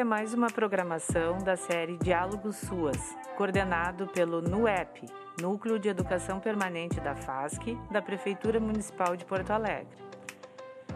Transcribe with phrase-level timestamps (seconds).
[0.00, 2.96] É mais uma programação da série Diálogos Suas,
[3.36, 5.04] coordenado pelo NUEP,
[5.38, 9.98] Núcleo de Educação Permanente da FASC, da Prefeitura Municipal de Porto Alegre.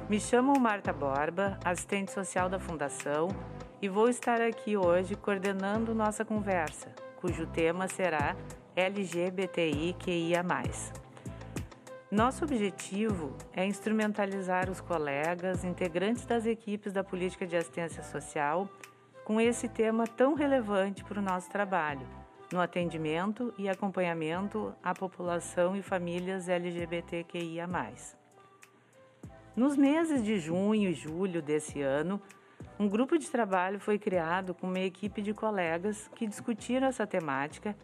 [0.08, 3.28] Me chamo Marta Borba, assistente social da Fundação,
[3.82, 8.34] e vou estar aqui hoje coordenando nossa conversa, cujo tema será
[8.74, 10.42] LGBTIQIA.
[12.10, 18.66] Nosso objetivo é instrumentalizar os colegas, integrantes das equipes da política de assistência social,
[19.24, 22.06] com esse tema tão relevante para o nosso trabalho,
[22.52, 27.66] no atendimento e acompanhamento à população e famílias LGBTQIA.
[29.56, 32.20] Nos meses de junho e julho desse ano,
[32.78, 37.74] um grupo de trabalho foi criado com uma equipe de colegas que discutiram essa temática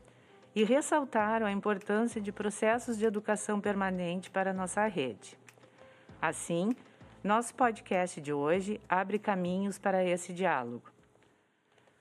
[0.55, 5.39] e ressaltaram a importância de processos de educação permanente para nossa rede.
[6.21, 6.75] Assim,
[7.23, 10.90] nosso podcast de hoje abre caminhos para esse diálogo.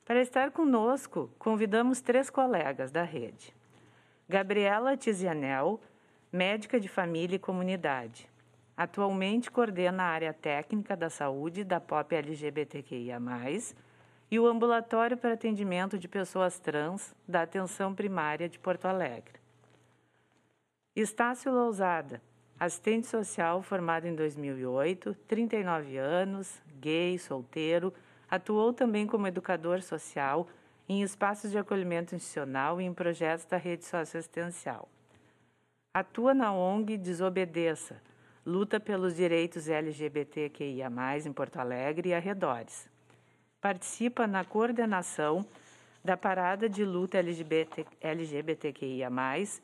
[0.10, 3.56] Para estar conosco, convidamos três colegas da rede.
[4.28, 5.80] Gabriela Tizianel,
[6.34, 8.28] médica de família e comunidade.
[8.76, 13.20] Atualmente coordena a área técnica da saúde da POP LGBTQIA+,
[14.32, 19.40] e o Ambulatório para Atendimento de Pessoas Trans da Atenção Primária de Porto Alegre.
[20.96, 22.20] Estácio Lousada,
[22.60, 27.94] assistente social formado em 2008, 39 anos, gay, solteiro,
[28.30, 30.48] atuou também como educador social
[30.88, 34.88] em espaços de acolhimento institucional e em projetos da rede socioassistencial.
[35.94, 38.02] Atua na ONG Desobedeça,
[38.46, 40.90] luta pelos direitos LGBTQIA+,
[41.26, 42.90] em Porto Alegre e arredores
[43.62, 45.46] participa na coordenação
[46.04, 49.10] da parada de luta LGBT, LGBTQIA+,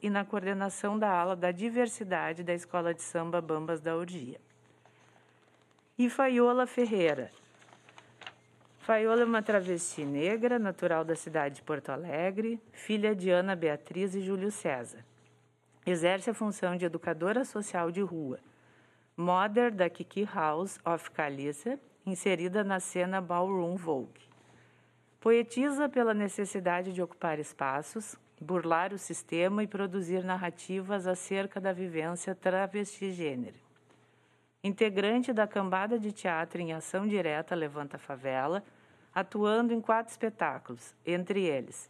[0.01, 4.39] e na coordenação da ala da diversidade da Escola de Samba Bambas da Urgia.
[5.97, 7.31] E Faiola Ferreira.
[8.85, 14.13] Faiola é uma travesti negra, natural da cidade de Porto Alegre, filha de Ana Beatriz
[14.13, 15.03] e Júlio César.
[15.87, 18.37] Exerce a função de educadora social de rua,
[19.17, 24.29] mother da Kiki House of Caliça inserida na cena Ballroom Vogue.
[25.19, 32.35] Poetiza pela necessidade de ocupar espaços, burlar o sistema e produzir narrativas acerca da vivência
[32.35, 33.65] travesti-gênero.
[34.63, 38.63] Integrante da cambada de teatro em ação direta Levanta Favela,
[39.15, 41.89] atuando em quatro espetáculos, entre eles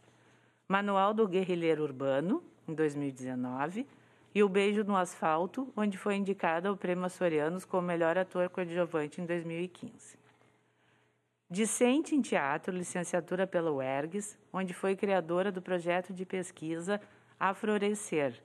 [0.68, 3.86] Manual do Guerrilheiro Urbano, em 2019,
[4.34, 9.20] e O Beijo no Asfalto, onde foi indicada ao Prêmio Açorianos como melhor ator coadjuvante
[9.20, 10.18] em 2015.
[11.48, 17.00] Discente em teatro, licenciatura pela UERGS, onde foi criadora do projeto de pesquisa
[17.38, 18.42] Aflorescer,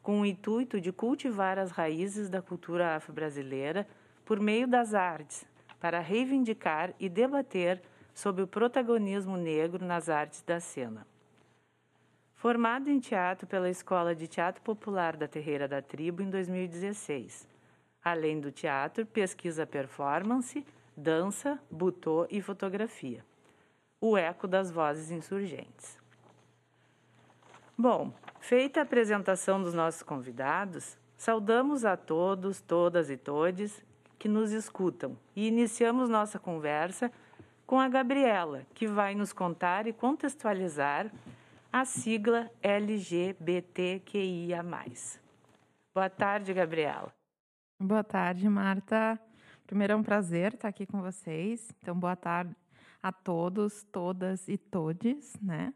[0.00, 3.86] com o intuito de cultivar as raízes da cultura afro-brasileira
[4.24, 5.44] por meio das artes,
[5.80, 7.82] para reivindicar e debater
[8.14, 11.06] sobre o protagonismo negro nas artes da cena.
[12.36, 17.48] Formado em teatro pela Escola de Teatro Popular da Terreira da Tribo em 2016.
[18.02, 20.64] Além do teatro, pesquisa performance,
[20.96, 23.24] dança, butô e fotografia.
[24.00, 25.98] O eco das vozes insurgentes.
[27.76, 33.82] Bom, feita a apresentação dos nossos convidados, saudamos a todos, todas e todes
[34.18, 37.10] que nos escutam e iniciamos nossa conversa
[37.66, 41.10] com a Gabriela, que vai nos contar e contextualizar
[41.72, 44.64] a sigla LGBTQIA.
[45.94, 47.12] Boa tarde, Gabriela.
[47.80, 49.18] Boa tarde, Marta.
[49.66, 51.72] Primeiro é um prazer estar aqui com vocês.
[51.80, 52.54] Então, boa tarde
[53.02, 55.72] a todos, todas e todes, né?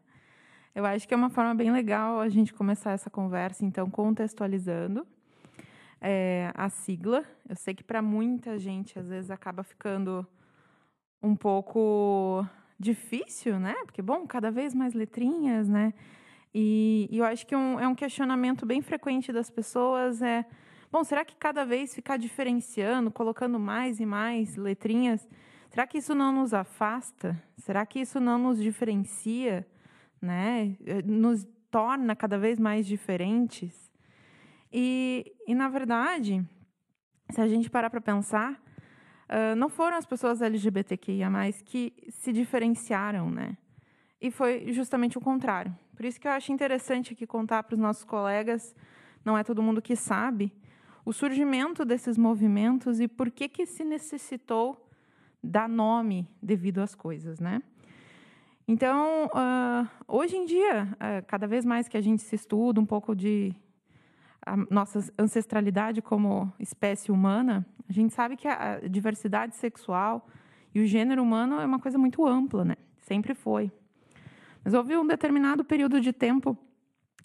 [0.73, 5.05] Eu acho que é uma forma bem legal a gente começar essa conversa, então, contextualizando
[5.99, 7.25] é, a sigla.
[7.47, 10.25] Eu sei que para muita gente, às vezes, acaba ficando
[11.21, 12.45] um pouco
[12.79, 13.75] difícil, né?
[13.85, 15.93] Porque, bom, cada vez mais letrinhas, né?
[16.53, 20.45] E, e eu acho que um, é um questionamento bem frequente das pessoas é,
[20.91, 25.27] bom, será que cada vez ficar diferenciando, colocando mais e mais letrinhas,
[25.69, 27.41] será que isso não nos afasta?
[27.57, 29.67] Será que isso não nos diferencia,
[30.21, 30.75] né?
[31.05, 33.91] Nos torna cada vez mais diferentes?
[34.71, 36.43] E, e na verdade,
[37.31, 38.59] se a gente parar para pensar,
[39.29, 41.29] Uh, não foram as pessoas LGBTQIA+,
[41.63, 43.55] que se diferenciaram, né?
[44.19, 45.73] E foi justamente o contrário.
[45.95, 48.75] Por isso que eu acho interessante aqui contar para os nossos colegas,
[49.23, 50.51] não é todo mundo que sabe,
[51.05, 54.89] o surgimento desses movimentos e por que, que se necessitou
[55.43, 57.61] dar nome devido às coisas, né?
[58.67, 62.85] Então, uh, hoje em dia, uh, cada vez mais que a gente se estuda um
[62.85, 63.55] pouco de
[64.53, 70.27] a nossa ancestralidade como espécie humana, a gente sabe que a diversidade sexual
[70.73, 72.75] E o gênero humano é uma coisa muito ampla, né?
[72.99, 73.71] Sempre foi.
[74.63, 76.57] Mas houve um determinado período de tempo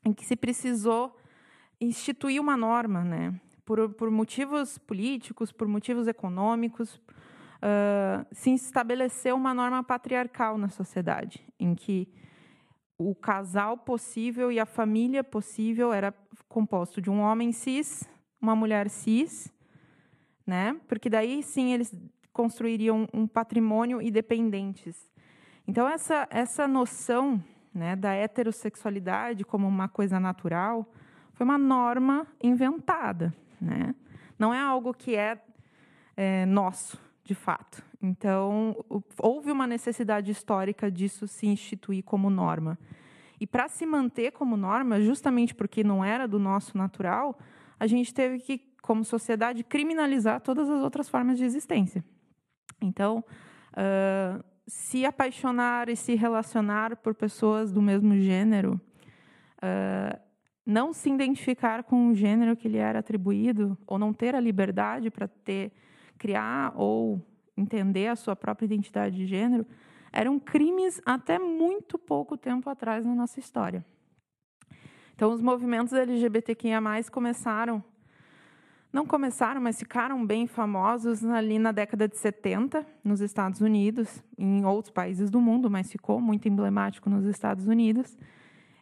[0.05, 1.15] em que se precisou
[1.81, 3.39] instituir uma norma, né?
[3.65, 11.47] Por, por motivos políticos, por motivos econômicos, uh, se estabeleceu uma norma patriarcal na sociedade,
[11.59, 12.09] em que
[13.11, 16.15] o casal possível e a família possível era
[16.49, 18.09] composto de um homem cis,
[18.41, 19.53] uma mulher cis,
[20.47, 20.77] né?
[20.89, 21.95] Porque daí sim eles
[22.33, 25.11] construiriam um patrimônio independentes.
[25.67, 27.43] Então essa essa noção,
[27.73, 30.87] né, da heterossexualidade como uma coisa natural
[31.33, 33.95] foi uma norma inventada, né?
[34.39, 35.41] Não é algo que é,
[36.17, 37.83] é nosso, de fato.
[38.03, 38.77] Então,
[39.19, 42.79] houve uma necessidade histórica disso se instituir como norma.
[43.41, 47.39] E para se manter como norma, justamente porque não era do nosso natural,
[47.81, 52.05] a gente teve que, como sociedade, criminalizar todas as outras formas de existência.
[52.81, 53.25] Então,
[53.73, 58.81] uh, se apaixonar e se relacionar por pessoas do mesmo gênero,
[59.59, 60.21] uh,
[60.65, 65.11] não se identificar com o gênero que lhe era atribuído, ou não ter a liberdade
[65.11, 65.73] para ter
[66.19, 67.21] criar ou
[67.57, 69.67] entender a sua própria identidade de gênero,
[70.13, 73.85] eram crimes até muito pouco tempo atrás na nossa história.
[75.15, 76.81] Então, os movimentos LGBTQIA+,
[77.11, 77.83] começaram,
[78.93, 84.65] não começaram, mas ficaram bem famosos ali na década de 70, nos Estados Unidos, em
[84.65, 88.17] outros países do mundo, mas ficou muito emblemático nos Estados Unidos,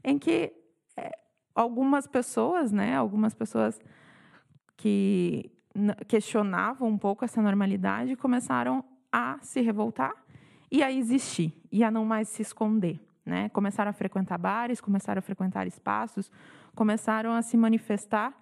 [0.04, 0.52] em que
[0.96, 1.10] é,
[1.54, 3.78] algumas pessoas, né, algumas pessoas
[4.76, 5.50] que
[6.06, 10.12] questionavam um pouco essa normalidade começaram a se revoltar
[10.70, 13.00] e a existir e a não mais se esconder.
[13.24, 13.48] Né?
[13.50, 16.30] Começaram a frequentar bares, começaram a frequentar espaços,
[16.74, 18.34] começaram a se manifestar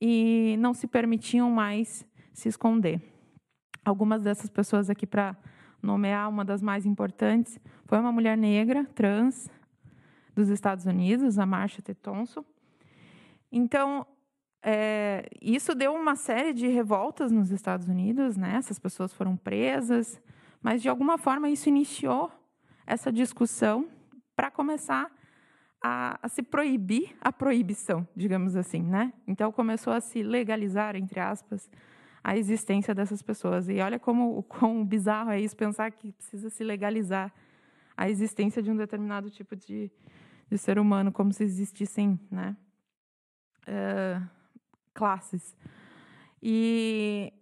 [0.00, 3.00] e não se permitiam mais se esconder.
[3.84, 5.36] Algumas dessas pessoas aqui, para
[5.82, 9.50] nomear uma das mais importantes, foi uma mulher negra, trans,
[10.34, 11.94] dos Estados Unidos, a Marsha T.
[11.94, 12.44] Thompson.
[13.50, 14.06] Então,
[14.62, 18.54] é, isso deu uma série de revoltas nos Estados Unidos, né?
[18.56, 20.20] Essas pessoas foram presas,
[20.62, 22.30] mas de alguma forma isso iniciou
[22.86, 23.88] essa discussão
[24.36, 25.10] para começar
[25.82, 29.12] a, a, se proibir a proibição, digamos assim, né?
[29.26, 31.68] Então começou a se legalizar, entre aspas,
[32.22, 33.68] a existência dessas pessoas.
[33.68, 37.34] E olha como o quão bizarro é isso pensar que precisa se legalizar
[37.96, 39.90] a existência de um determinado tipo de,
[40.48, 42.56] de ser humano, como se existissem, né?
[43.66, 44.41] Uh,
[44.92, 45.56] classes.
[46.42, 47.32] E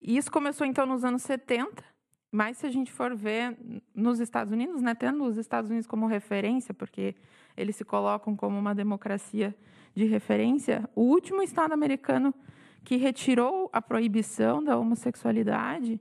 [0.00, 1.84] isso começou então nos anos 70,
[2.30, 3.56] mas se a gente for ver
[3.94, 7.14] nos Estados Unidos, né, tendo os Estados Unidos como referência, porque
[7.56, 9.54] eles se colocam como uma democracia
[9.94, 12.34] de referência, o último estado americano
[12.82, 16.00] que retirou a proibição da homossexualidade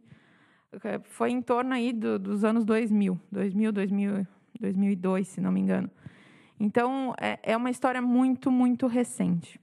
[0.83, 4.27] eh, foi em torno aí do, dos anos 2000, 2000, 2000,
[4.59, 5.91] 2002, se não me engano.
[6.59, 9.59] Então, é, é uma história muito, muito recente.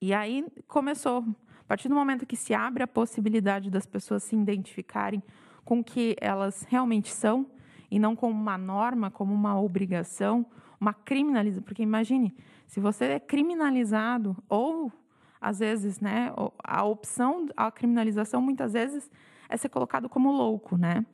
[0.00, 1.24] E aí começou.
[1.60, 5.22] A partir do momento que se abre a possibilidade das pessoas se identificarem
[5.64, 7.46] com o que elas realmente são,
[7.90, 10.46] e não como uma norma, como uma obrigação,
[10.80, 11.62] uma criminalização.
[11.64, 12.34] Porque imagine,
[12.66, 14.92] se você é criminalizado, ou
[15.40, 19.10] às vezes, né, a opção, a criminalização, muitas vezes,
[19.48, 21.04] é ser colocado como louco, né?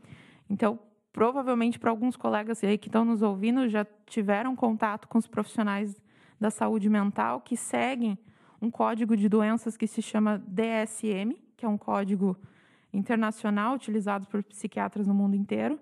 [0.49, 0.79] Então,
[1.13, 6.01] provavelmente para alguns colegas aí que estão nos ouvindo já tiveram contato com os profissionais
[6.41, 8.19] da saúde mental que seguem
[8.63, 12.37] um código de doenças que se chama DSM, que é um código
[12.93, 15.81] internacional utilizado por psiquiatras no mundo inteiro.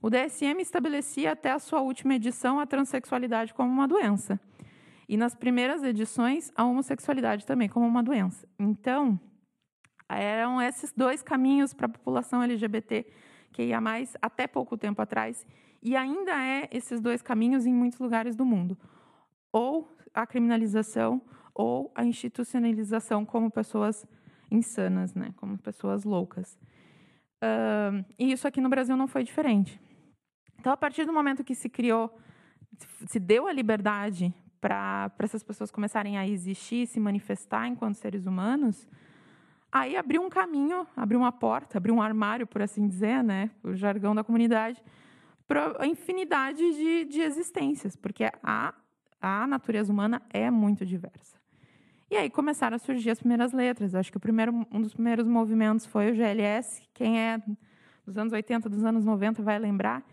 [0.00, 4.38] O DSM estabelecia até a sua última edição a transexualidade como uma doença.
[5.08, 8.46] E nas primeiras edições, a homossexualidade também como uma doença.
[8.58, 9.18] Então,
[10.06, 13.06] eram esses dois caminhos para a população LGBT
[13.52, 15.46] que ia mais até pouco tempo atrás,
[15.82, 18.78] e ainda é esses dois caminhos em muitos lugares do mundo.
[19.52, 21.20] Ou a criminalização
[21.54, 24.06] ou a institucionalização como pessoas
[24.50, 25.32] insanas, né?
[25.36, 26.58] como pessoas loucas.
[27.42, 29.80] Uh, e isso aqui no Brasil não foi diferente.
[30.58, 32.16] Então, a partir do momento que se criou,
[33.08, 38.88] se deu a liberdade para essas pessoas começarem a existir, se manifestar enquanto seres humanos,
[39.72, 43.50] aí abriu um caminho, abriu uma porta, abriu um armário, por assim dizer, né?
[43.64, 44.80] o jargão da comunidade,
[45.48, 48.72] para a infinidade de, de existências, porque a,
[49.20, 51.41] a natureza humana é muito diversa.
[52.12, 53.94] E aí começaram a surgir as primeiras letras.
[53.94, 56.82] acho que o primeiro, um dos primeiros movimentos foi o GLS.
[56.92, 57.40] Quem é
[58.06, 60.04] dos anos 80, dos anos 90 vai lembrar.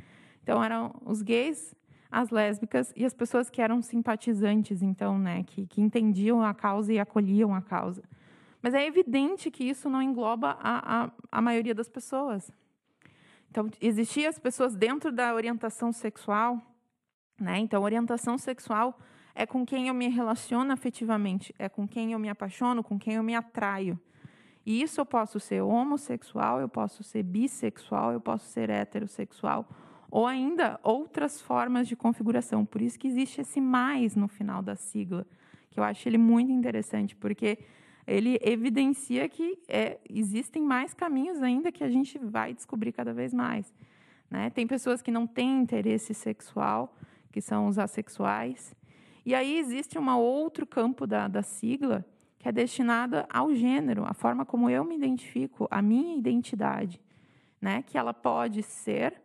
[0.41, 1.75] Então eram os gays,
[2.09, 6.93] as lésbicas e as pessoas que eram simpatizantes, então, né, que, que entendiam a causa
[6.93, 8.01] e acolhiam a causa.
[8.61, 12.49] Mas é evidente que isso não engloba a, a, a maioria das pessoas.
[13.51, 16.61] Então, existiam as pessoas dentro da orientação sexual,
[17.37, 17.57] né?
[17.57, 18.97] Então, orientação sexual
[19.39, 23.13] é com quem eu me relaciono afetivamente, é com quem eu me apaixono, com quem
[23.13, 23.97] eu me atraio.
[24.65, 29.65] E isso eu posso ser homossexual, eu posso ser bissexual, eu posso ser heterossexual,
[30.11, 32.65] ou ainda outras formas de configuração.
[32.65, 35.25] Por isso que existe esse mais no final da sigla,
[35.71, 37.59] que eu acho ele muito interessante, porque
[38.05, 43.33] ele evidencia que é, existem mais caminhos ainda que a gente vai descobrir cada vez
[43.33, 43.73] mais.
[44.29, 44.49] Né?
[44.49, 46.93] Tem pessoas que não têm interesse sexual,
[47.31, 48.77] que são os assexuais.
[49.29, 52.03] E aí existe um outro campo da, da sigla,
[52.39, 56.99] que é destinado ao gênero, a forma como eu me identifico, a minha identidade,
[57.61, 57.83] né?
[57.83, 59.21] que ela pode ser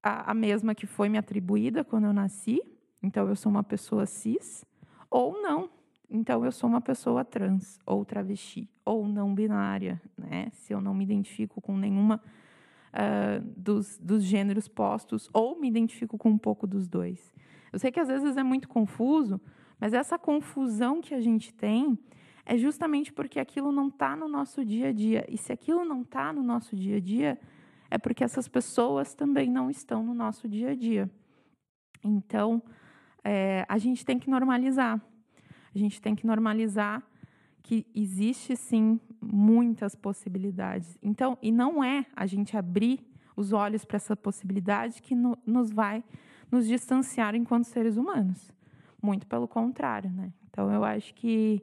[0.00, 2.62] a, a mesma que foi me atribuída quando eu nasci,
[3.02, 4.64] então eu sou uma pessoa cis,
[5.10, 5.70] ou não,
[6.08, 10.50] então, eu sou uma pessoa trans, ou travesti, ou não binária, né?
[10.52, 12.22] Se eu não me identifico com nenhuma
[12.92, 17.34] uh, dos, dos gêneros postos, ou me identifico com um pouco dos dois.
[17.72, 19.40] Eu sei que às vezes é muito confuso,
[19.78, 21.98] mas essa confusão que a gente tem
[22.44, 25.24] é justamente porque aquilo não está no nosso dia a dia.
[25.28, 27.38] E se aquilo não está no nosso dia a dia,
[27.90, 31.10] é porque essas pessoas também não estão no nosso dia a dia.
[32.02, 32.62] Então,
[33.24, 35.00] é, a gente tem que normalizar.
[35.74, 37.02] A gente tem que normalizar
[37.62, 40.96] que existe sim muitas possibilidades.
[41.02, 43.04] Então, e não é a gente abrir
[43.34, 46.04] os olhos para essa possibilidade que no, nos vai
[46.50, 48.52] nos distanciar enquanto seres humanos.
[49.02, 50.32] Muito pelo contrário, né?
[50.48, 51.62] Então, eu acho que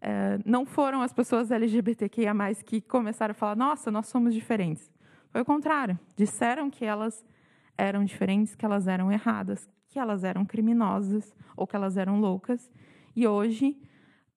[0.00, 4.90] é, não foram as pessoas LGBTQIA+, que começaram a falar, nossa, nós somos diferentes.
[5.30, 5.98] Foi o contrário.
[6.16, 7.24] Disseram que elas
[7.76, 12.70] eram diferentes, que elas eram erradas, que elas eram criminosas ou que elas eram loucas
[13.14, 13.76] e hoje,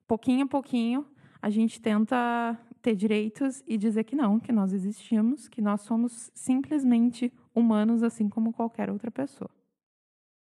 [0.08, 1.06] pouquinho a pouquinho,
[1.42, 6.32] a gente tenta ter direitos e dizer que não, que nós existimos, que nós somos
[6.34, 9.50] simplesmente humanos assim como qualquer outra pessoa.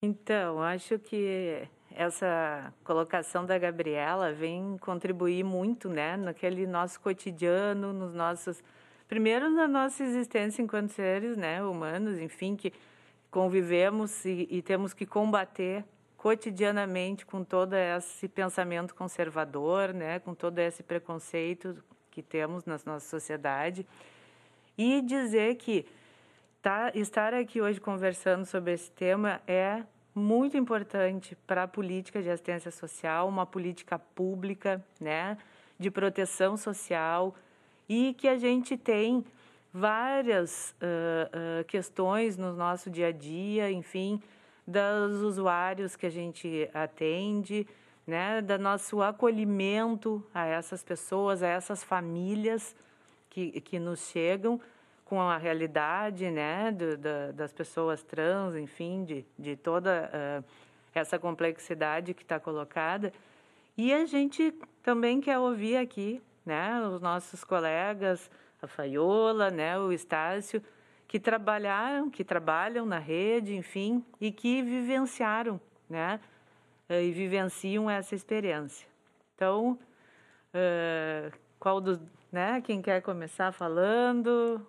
[0.02, 8.14] Então, acho que essa colocação da Gabriela vem contribuir muito, né, naquele nosso cotidiano, nos
[8.14, 8.64] nossos
[9.10, 12.72] primeiro na nossa existência enquanto seres, né, humanos, enfim, que
[13.30, 15.84] convivemos e, e temos que combater
[16.16, 23.10] cotidianamente com todo esse pensamento conservador, né, com todo esse preconceito que temos na nossa
[23.10, 23.86] sociedade
[24.78, 25.86] e dizer que
[26.62, 32.30] tá, estar aqui hoje conversando sobre esse tema é muito importante para a política de
[32.30, 35.38] assistência social, uma política pública, né,
[35.80, 37.36] de proteção social
[37.88, 39.24] e que a gente tem
[39.74, 44.22] várias uh, uh, questões no nosso dia a dia, enfim,
[44.68, 47.66] dos usuários que a gente atende,
[48.06, 52.76] né, do nosso acolhimento a essas pessoas, a essas famílias
[53.30, 54.60] que, que nos chegam
[55.10, 60.46] com a realidade né, do, da, das pessoas trans, enfim, de, de toda uh,
[60.94, 63.12] essa complexidade que está colocada.
[63.76, 68.30] E a gente também quer ouvir aqui né, os nossos colegas,
[68.62, 70.62] a Faiola, né, o Estácio,
[71.08, 76.20] que trabalharam, que trabalham na rede, enfim, e que vivenciaram, né?
[76.88, 78.88] Eh, e vivenciam essa experiência.
[79.34, 79.80] Então,
[80.54, 82.00] uh, qual dos,
[82.32, 82.62] né?
[82.62, 84.64] Quem quer começar falando?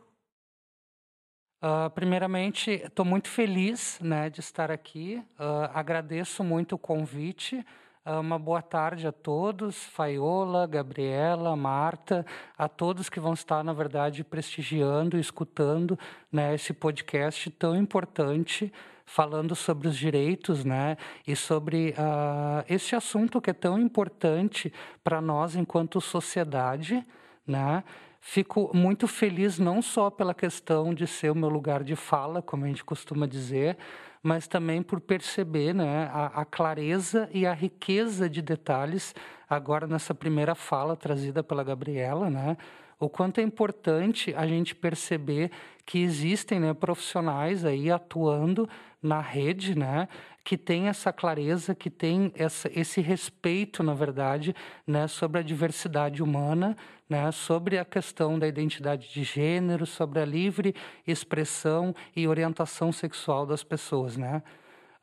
[1.62, 5.23] Uh, primeiramente, estou muito feliz, né, de estar aqui.
[5.38, 7.64] Uh, agradeço muito o convite.
[8.02, 12.25] Ah, uma boa tarde a todos, Faiola, Gabriela, Marta,
[12.57, 15.99] a todos que vão estar, na verdade, prestigiando e escutando
[16.33, 18.73] né, esse podcast tão importante,
[19.05, 24.73] falando sobre os direitos né, e sobre uh, esse assunto que é tão importante
[25.05, 27.07] para nós enquanto sociedade.
[27.47, 27.85] Né?
[28.21, 32.65] Fico muito feliz não só pela questão de ser o meu lugar de fala, como
[32.65, 33.79] a gente costuma dizer,
[34.23, 39.15] mas também por perceber né, a, a, clareza e a riqueza de detalhes,
[39.49, 42.59] agora nessa primeira fala trazida pela Gabriela, né,
[42.99, 45.50] o quanto é importante a gente perceber
[45.87, 48.69] que existem né, profissionais aí atuando
[49.03, 50.07] na rede, né,
[50.45, 54.55] que tem essa clareza, que tem essa, esse respeito, na verdade,
[54.87, 56.77] né, sobre a diversidade humana,
[57.11, 60.75] né, sobre a questão da identidade de gênero, sobre a livre
[61.05, 64.17] expressão e orientação sexual das pessoas.
[64.17, 64.40] Né?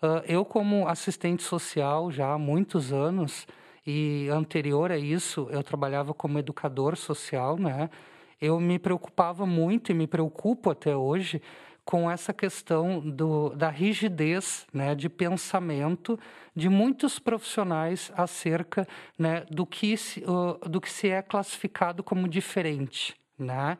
[0.02, 3.46] Uh, eu, como assistente social já há muitos anos,
[3.86, 7.90] e anterior a isso eu trabalhava como educador social, né?
[8.42, 11.42] eu me preocupava muito e me preocupo até hoje
[11.88, 16.20] com essa questão do, da rigidez né, de pensamento
[16.54, 18.86] de muitos profissionais acerca
[19.18, 20.22] né, do, que se,
[20.70, 23.16] do que se é classificado como diferente.
[23.40, 23.78] Né?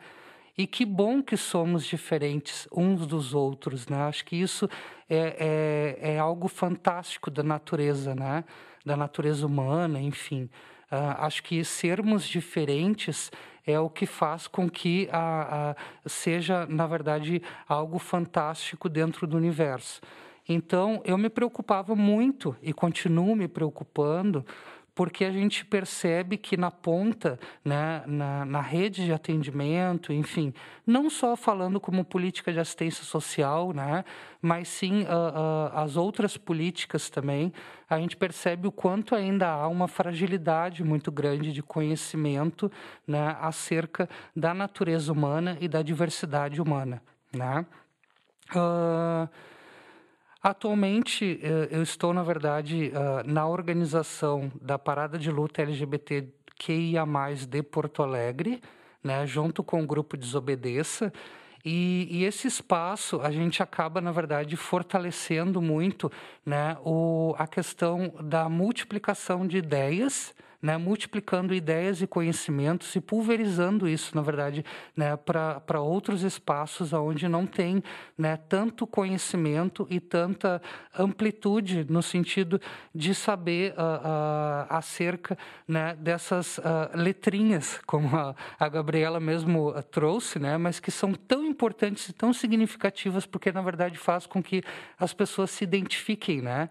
[0.58, 4.04] E que bom que somos diferentes uns dos outros, né?
[4.04, 4.70] Acho que isso
[5.10, 8.46] é, é, é algo fantástico da natureza, né?
[8.86, 10.50] Da natureza humana, enfim.
[10.92, 13.32] Uh, acho que sermos diferentes
[13.66, 15.76] é o que faz com que a,
[16.06, 20.00] a, seja, na verdade, algo fantástico dentro do universo.
[20.48, 24.46] Então, eu me preocupava muito e continuo me preocupando
[24.98, 30.52] porque a gente percebe que na ponta, né, na, na, rede de atendimento, enfim,
[30.88, 34.04] não só falando como política de assistência social, né,
[34.42, 37.54] mas sim uh, uh, as outras políticas também,
[37.88, 42.72] a gente percebe o quanto ainda há uma fragilidade muito grande de conhecimento
[43.06, 47.04] né, acerca da natureza humana e da diversidade humana.
[47.32, 47.64] Né?
[48.56, 49.30] Uh,
[50.48, 57.06] Atualmente, eh, eu estou, na verdade, ah, na organização da Parada de Luta LGBTQIA+,
[57.46, 58.62] de Porto Alegre,
[59.04, 61.12] né, junto com o grupo Desobedeça,
[61.66, 66.10] e, e, esse espaço a gente acaba, na verdade, fortalecendo muito
[66.46, 73.88] né, o, a questão da multiplicação de ideias, né, multiplicando ideias e conhecimentos e pulverizando
[73.88, 77.84] isso, na verdade, né, para outros espaços onde não tem
[78.18, 80.62] né, tanto conhecimento e tanta
[80.98, 82.60] amplitude no sentido
[82.94, 85.38] de saber uh, uh, acerca
[85.68, 86.62] né, dessas uh,
[86.96, 92.34] letrinhas, como a, a Gabriela mesmo trouxe, né, mas que são tão importantes e tão
[92.34, 94.64] significativas porque, na verdade, faz com que
[95.00, 96.70] as pessoas se identifiquem, né?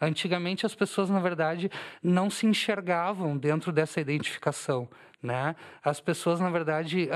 [0.00, 1.70] Antigamente as pessoas, na verdade,
[2.02, 4.88] não se enxergavam dentro dessa identificação.
[5.22, 5.56] Né?
[5.82, 7.08] As pessoas, na verdade,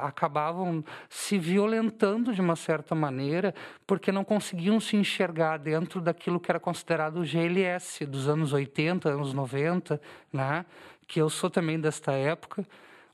[0.00, 3.54] acabavam se violentando de uma certa maneira
[3.86, 9.10] porque não conseguiam se enxergar dentro daquilo que era considerado o GLS dos anos 80,
[9.10, 10.00] anos 90,
[10.32, 10.64] né?
[11.06, 12.66] que eu sou também desta época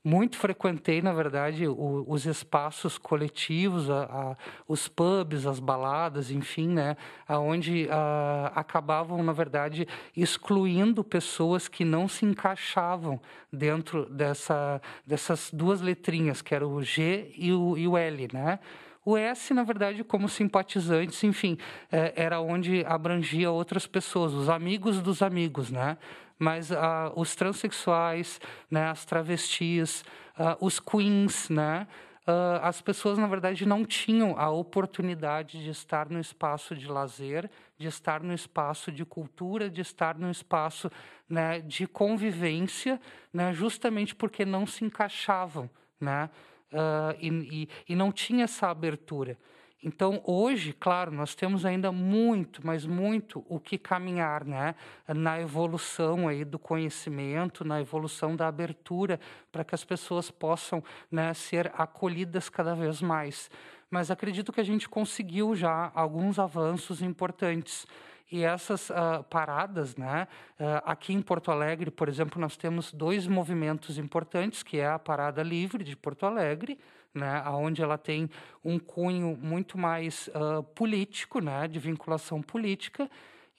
[0.03, 6.69] muito frequentei, na verdade, o, os espaços coletivos, a, a, os pubs, as baladas, enfim,
[6.69, 6.95] né,
[7.27, 13.19] aonde a, acabavam, na verdade, excluindo pessoas que não se encaixavam
[13.51, 18.59] dentro dessa, dessas duas letrinhas, que era o G e o, e o L, né?
[19.05, 21.57] O S, na verdade, como simpatizantes, enfim,
[21.91, 25.97] é, era onde abrangia outras pessoas, os amigos dos amigos, né?
[26.39, 26.75] Mas uh,
[27.17, 28.39] os transexuais,
[28.71, 30.05] né, as travestis,
[30.39, 31.85] uh, os queens, né,
[32.25, 37.51] uh, as pessoas, na verdade, não tinham a oportunidade de estar no espaço de lazer,
[37.77, 40.89] de estar no espaço de cultura, de estar no espaço
[41.27, 43.01] né, de convivência,
[43.33, 46.29] né, justamente porque não se encaixavam né,
[47.19, 49.37] e, e, e não tinha essa abertura.
[49.81, 54.75] Então, hoje, claro, nós temos ainda muito, mas muito o que caminhar, né?
[55.07, 59.19] Na evolução aí do conhecimento, na evolução da abertura,
[59.51, 63.49] para que as pessoas possam né, ser acolhidas cada vez mais.
[63.89, 67.87] Mas acredito que a gente conseguiu já alguns avanços importantes.
[68.31, 70.27] E essas uh, paradas, né?
[70.59, 74.99] Uh, aqui em Porto Alegre, por exemplo, nós temos dois movimentos importantes, que é a
[74.99, 76.77] Parada Livre de Porto Alegre,
[77.13, 78.29] né, onde ela tem
[78.63, 83.09] um cunho muito mais uh, político, né, de vinculação política,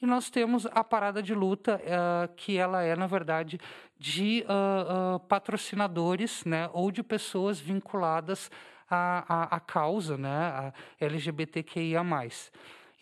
[0.00, 3.60] e nós temos a parada de luta, uh, que ela é, na verdade,
[3.98, 8.50] de uh, uh, patrocinadores né, ou de pessoas vinculadas
[8.88, 12.00] à, à, à causa né, a LGBTQIA.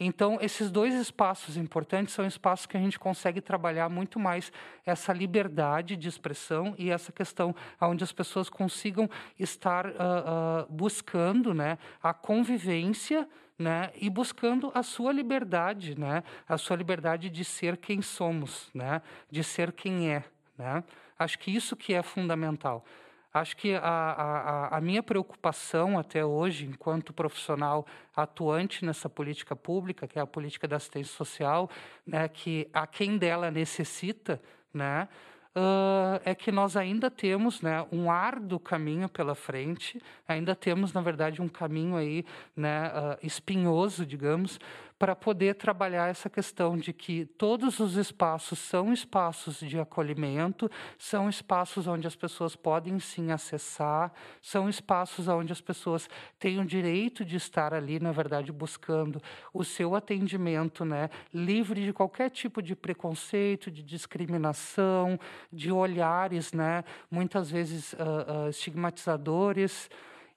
[0.00, 4.52] Então, esses dois espaços importantes são espaços que a gente consegue trabalhar muito mais
[4.86, 11.52] essa liberdade de expressão e essa questão onde as pessoas consigam estar uh, uh, buscando
[11.52, 17.76] né, a convivência né, e buscando a sua liberdade, né, a sua liberdade de ser
[17.76, 20.22] quem somos, né, de ser quem é.
[20.56, 20.84] Né?
[21.18, 22.84] Acho que isso que é fundamental.
[23.32, 27.86] Acho que a, a, a, minha preocupação até hoje, enquanto profissional
[28.16, 31.70] atuante nessa política pública, que é a política da assistência social,
[32.06, 34.40] né, que a quem dela necessita,
[34.72, 35.08] né,
[35.54, 41.00] uh, é que nós ainda temos né, um árduo caminho pela frente, ainda temos, na
[41.00, 42.24] verdade, um caminho aí
[42.56, 44.58] né, uh, espinhoso, digamos,
[44.98, 51.28] para poder trabalhar essa questão de que todos os espaços são espaços de acolhimento, são
[51.28, 57.24] espaços onde as pessoas podem sim acessar, são espaços onde as pessoas têm o direito
[57.24, 59.22] de estar ali, na verdade, buscando
[59.54, 65.18] o seu atendimento, né, livre de qualquer tipo de preconceito, de discriminação,
[65.52, 69.88] de olhares, né, muitas vezes uh, uh, estigmatizadores.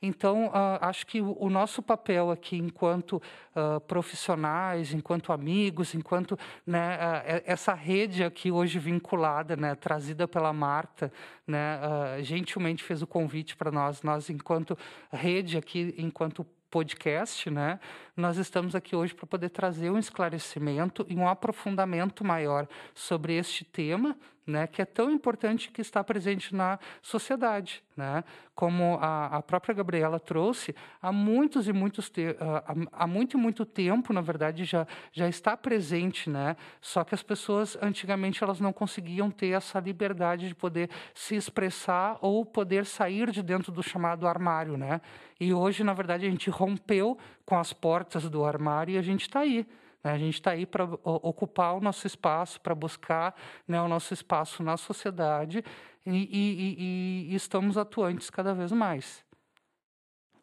[0.01, 3.21] Então, uh, acho que o, o, nosso papel aqui, enquanto
[3.55, 10.51] uh, profissionais, enquanto amigos, enquanto né, uh, essa rede aqui hoje vinculada, né, trazida pela
[10.51, 11.13] Marta,
[11.45, 11.79] né,
[12.21, 14.77] gentilmente fez o convite para nós, nós enquanto
[15.11, 17.79] rede aqui, enquanto podcast, né?
[18.15, 23.65] Nós estamos aqui hoje para poder trazer um esclarecimento e um aprofundamento maior sobre este
[23.65, 28.23] tema, né, que é tão importante que está presente na sociedade, né?
[28.55, 33.39] Como a, a própria Gabriela trouxe, há muitos e muitos te, há, há muito e
[33.39, 36.55] muito tempo, na verdade, já já está presente, né?
[36.81, 42.17] Só que as pessoas antigamente elas não conseguiam ter essa liberdade de poder se expressar
[42.21, 45.01] ou poder sair de dentro do chamado armário, né?
[45.39, 49.21] E hoje, na verdade, a gente rompeu com as portas do armário e a gente
[49.21, 49.65] está aí?
[50.03, 53.35] A gente está aí para ocupar o nosso espaço, para buscar
[53.67, 55.63] né, o nosso espaço na sociedade
[56.05, 59.23] e, e, e, estamos atuantes cada vez mais.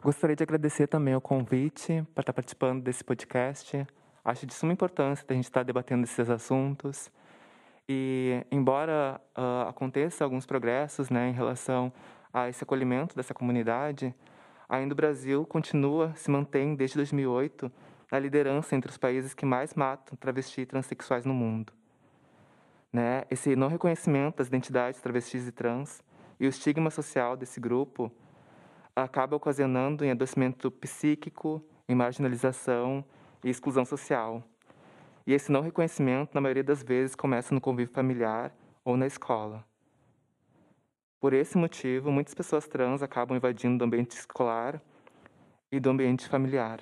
[0.01, 3.85] Gostaria de agradecer também o convite para estar participando desse podcast.
[4.25, 7.11] Acho de suma importância a gente estar debatendo esses assuntos.
[7.89, 11.93] E, embora uh, aconteça alguns progressos né, em relação
[12.33, 14.15] a esse acolhimento dessa comunidade,
[14.69, 17.73] ainda o Brasil continua, se mantém desde 2008
[18.11, 21.73] na liderança entre os países que mais matam travestis e transexuais no mundo.
[22.93, 23.25] Né?
[23.31, 26.03] Esse não reconhecimento das identidades travestis e trans
[26.41, 28.11] e o estigma social desse grupo
[28.97, 33.05] acaba ocasionando em adoecimento psíquico, em marginalização
[33.45, 34.43] e exclusão social.
[35.27, 38.53] E esse não reconhecimento, na maioria das vezes, começa no convívio familiar
[38.85, 39.65] ou na escola.
[41.21, 44.81] Por esse motivo, muitas pessoas trans acabam invadindo do ambiente escolar
[45.71, 46.81] e do ambiente familiar.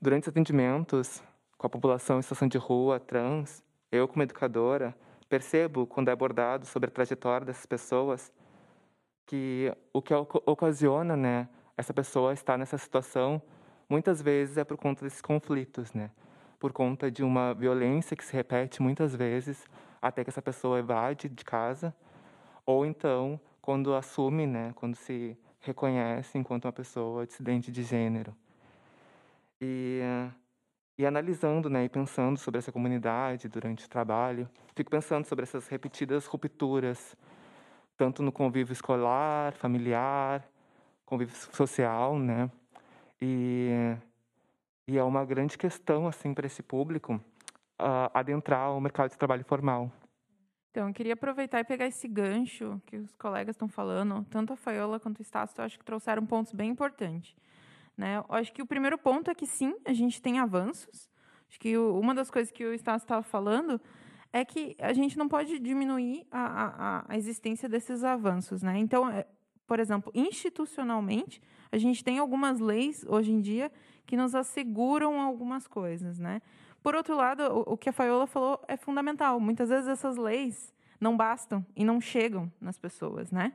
[0.00, 1.22] Durante os atendimentos
[1.56, 4.94] com a população em situação de rua, trans, eu, como educadora,
[5.28, 8.32] percebo, quando é abordado sobre a trajetória dessas pessoas,
[9.24, 13.40] que o que ocasiona né, essa pessoa estar nessa situação,
[13.88, 16.10] muitas vezes é por conta desses conflitos, né?
[16.58, 19.64] por conta de uma violência que se repete muitas vezes
[20.00, 21.94] até que essa pessoa evade de casa,
[22.64, 28.34] ou então quando assume, né, quando se reconhece enquanto uma pessoa dissidente de gênero.
[29.60, 30.00] E,
[30.98, 35.68] e analisando né, e pensando sobre essa comunidade durante o trabalho, fico pensando sobre essas
[35.68, 37.16] repetidas rupturas,
[37.96, 40.46] tanto no convívio escolar, familiar,
[41.04, 42.50] convívio social, né?
[43.20, 43.96] E,
[44.86, 47.14] e é uma grande questão assim para esse público
[47.80, 49.90] uh, adentrar o mercado de trabalho formal.
[50.70, 54.56] Então, eu queria aproveitar e pegar esse gancho que os colegas estão falando, tanto a
[54.56, 57.34] Faiola quanto o Estácio, eu acho que trouxeram pontos bem importantes.
[57.96, 58.18] Né?
[58.18, 61.08] Eu acho que o primeiro ponto é que sim, a gente tem avanços.
[61.48, 63.80] Acho que uma das coisas que o Estácio estava falando
[64.32, 68.62] é que a gente não pode diminuir a, a, a existência desses avanços.
[68.62, 68.78] Né?
[68.78, 69.26] Então, é,
[69.66, 71.40] por exemplo, institucionalmente,
[71.72, 73.72] a gente tem algumas leis hoje em dia
[74.04, 76.18] que nos asseguram algumas coisas.
[76.18, 76.42] Né?
[76.82, 79.40] Por outro lado, o, o que a Faiola falou é fundamental.
[79.40, 83.30] Muitas vezes essas leis não bastam e não chegam nas pessoas.
[83.30, 83.52] Né?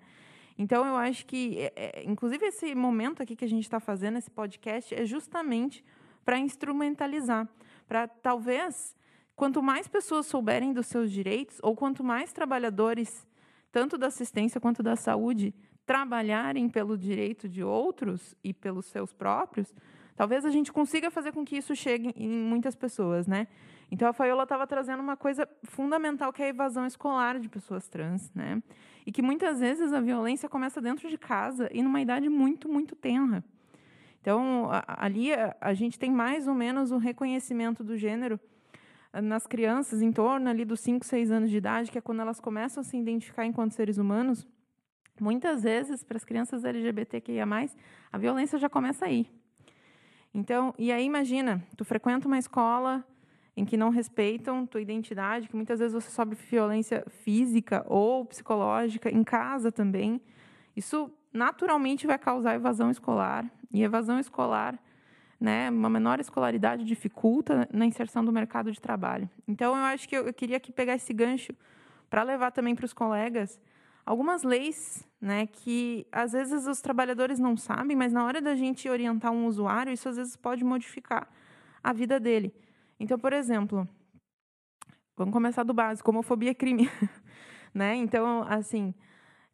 [0.58, 4.18] Então, eu acho que, é, é, inclusive, esse momento aqui que a gente está fazendo,
[4.18, 5.84] esse podcast, é justamente
[6.24, 7.48] para instrumentalizar,
[7.88, 8.96] para talvez,
[9.36, 13.28] quanto mais pessoas souberem dos seus direitos, ou quanto mais trabalhadores,
[13.72, 15.54] tanto da assistência quanto da saúde,
[15.86, 19.74] trabalharem pelo direito de outros e pelos seus próprios,
[20.16, 23.48] talvez a gente consiga fazer com que isso chegue em muitas pessoas, né?
[23.92, 27.90] Então a Faiola estava trazendo uma coisa fundamental que é a evasão escolar de pessoas
[27.90, 28.64] trans, né?
[29.06, 32.96] E que muitas vezes a violência começa dentro de casa e numa idade muito, muito
[32.96, 33.44] tenra.
[34.22, 38.40] Então, ali a, a gente tem mais ou menos um reconhecimento do gênero
[39.12, 42.22] ah, nas crianças em torno ali dos 5, 6 anos de idade, que é quando
[42.22, 44.48] elas começam a se identificar enquanto seres humanos.
[45.20, 47.46] Muitas vezes, para as crianças LGBTQIA+,
[48.12, 49.28] a violência já começa aí.
[50.34, 53.06] Então, e aí imagina, tu frequenta uma escola
[53.56, 59.10] em que não respeitam tua identidade, que muitas vezes você sofre violência física ou psicológica,
[59.10, 60.22] em casa também.
[60.76, 63.46] Isso naturalmente vai causar evasão escolar.
[63.74, 64.78] E evasão escolar,
[65.40, 69.30] né, uma menor escolaridade dificulta na inserção do mercado de trabalho.
[69.48, 71.54] Então, eu acho que eu, queria aqui pegar esse gancho
[72.10, 73.60] para levar também para os colegas
[74.06, 78.90] algumas leis né, que às vezes os trabalhadores não sabem, mas na hora da gente
[78.90, 81.30] orientar um usuário, isso às vezes pode modificar
[81.84, 82.54] a vida dele.
[83.02, 83.90] Então, por exemplo,
[85.18, 86.88] vamos começar do básico, homofobia é crime,
[87.74, 87.96] né?
[87.96, 88.94] Então, assim,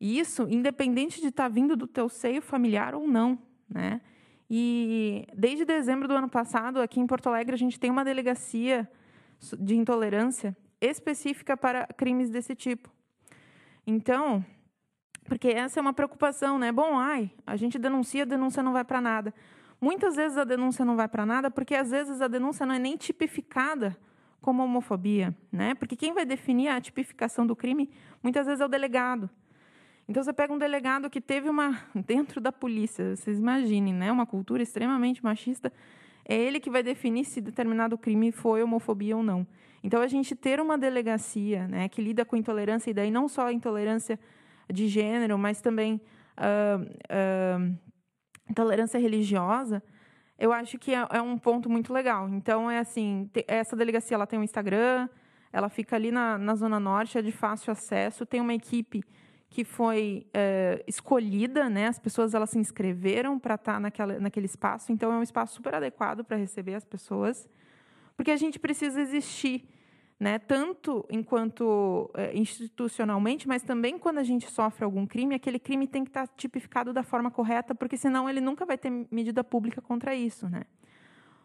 [0.02, 4.02] isso independente de estar tá vindo do teu seio familiar ou não, né?
[4.50, 8.86] E desde dezembro do ano passado, aqui em Porto Alegre, a gente tem uma delegacia
[9.58, 12.92] de intolerância específica para crimes desse tipo.
[13.86, 14.44] Então,
[15.24, 16.72] Porque essa é uma preocupação, né?
[16.72, 19.34] Bom, ai, a gente denuncia, a denúncia não vai para nada.
[19.80, 22.80] Muitas vezes a denúncia não vai para nada, porque às vezes a denúncia não é
[22.80, 23.96] nem tipificada
[24.42, 25.76] como homofobia, né?
[25.76, 27.90] Porque quem vai definir a tipificação do crime
[28.24, 29.30] muitas vezes é o delegado.
[30.08, 34.12] Então você pega um delegado que teve uma dentro da polícia, vocês imaginem, né?
[34.12, 35.72] Uma cultura extremamente machista,
[36.26, 39.46] é ele que vai definir se determinado crime foi homofobia ou não.
[39.84, 43.48] Então a gente ter uma delegacia, né, que lida com intolerância e daí não só
[43.48, 44.20] a intolerância
[44.70, 46.02] de gênero, mas também
[46.38, 47.78] uh, uh,
[48.50, 49.82] intolerância religiosa,
[50.38, 52.30] eu acho que é, é, um ponto muito legal.
[52.30, 55.10] Então, é assim, essa delegacia ela tem um Instagram,
[55.52, 59.04] ela fica ali na, na Zona Norte, é de fácil acesso, tem uma equipe
[59.50, 61.88] que foi é, escolhida, né?
[61.88, 65.56] As pessoas elas se inscreveram para estar tá naquela, naquele espaço, então é um espaço
[65.56, 67.48] super adequado para receber as pessoas,
[68.16, 69.68] porque a gente precisa existir
[70.20, 70.40] né?
[70.40, 76.04] Tanto enquanto é, institucionalmente, mas também quando a gente sofre algum crime, aquele crime tem
[76.04, 80.16] que estar tipificado da forma correta, porque senão ele nunca vai ter medida pública contra
[80.16, 80.64] isso, né?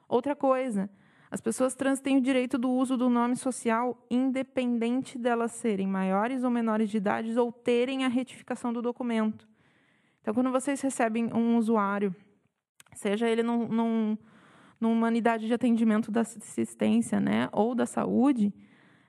[0.09, 0.91] Outra coisa,
[1.31, 6.45] as pessoas trans têm o direito do uso do nome social, independente delas serem maiores
[6.45, 9.49] ou menores de idade ou terem a retificação do documento.
[10.21, 12.15] Então, quando vocês recebem um usuário,
[12.95, 14.19] seja ele num, num
[14.83, 18.53] numa unidade de atendimento da assistência né, ou da saúde,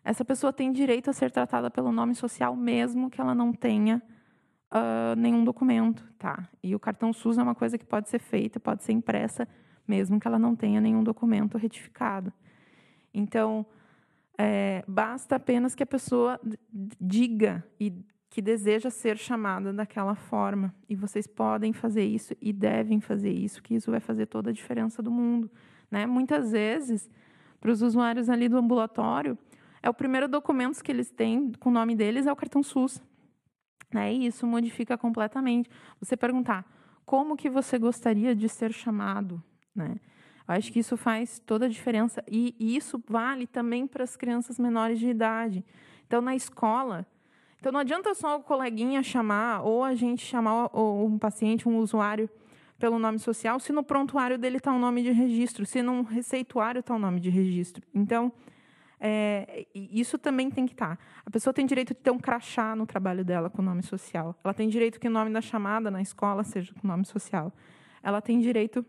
[0.03, 3.99] essa pessoa tem direito a ser tratada pelo nome social, mesmo que ela não tenha
[4.71, 6.07] uh, nenhum documento.
[6.19, 6.47] Tá?
[6.61, 9.47] E o cartão SUS é uma coisa que pode ser feita, pode ser impressa,
[9.87, 12.31] mesmo que ela não tenha nenhum documento retificado.
[13.11, 13.65] Então,
[14.37, 16.39] é, basta apenas que a pessoa
[17.01, 17.91] diga e
[18.33, 20.73] que deseja ser chamada daquela forma.
[20.89, 24.53] E vocês podem fazer isso e devem fazer isso, que isso vai fazer toda a
[24.53, 25.51] diferença do mundo.
[25.91, 26.07] Né?
[26.07, 27.07] Muitas vezes,
[27.61, 29.37] para os usuários ali do ambulatório,
[29.83, 32.99] é o primeiro documento que eles têm com o nome deles é o cartão SUS.
[33.93, 34.11] Né?
[34.11, 35.69] E isso modifica completamente.
[35.99, 36.65] Você perguntar
[37.05, 39.43] como que você gostaria de ser chamado,
[39.75, 39.97] né?
[40.47, 44.15] Eu acho que isso faz toda a diferença e, e isso vale também para as
[44.15, 45.63] crianças menores de idade.
[46.07, 47.05] Então, na escola,
[47.63, 52.29] então, não adianta só o coleguinha chamar ou a gente chamar um paciente, um usuário,
[52.77, 56.01] pelo nome social, se no prontuário dele está o um nome de registro, se no
[56.01, 57.81] receituário está o um nome de registro.
[57.95, 58.33] Então,
[58.99, 60.97] é, isso também tem que estar.
[60.97, 61.03] Tá.
[61.25, 64.37] A pessoa tem direito de ter um crachá no trabalho dela com nome social.
[64.43, 67.49] Ela tem direito que o nome da chamada na escola seja com nome social.
[68.03, 68.85] Ela tem direito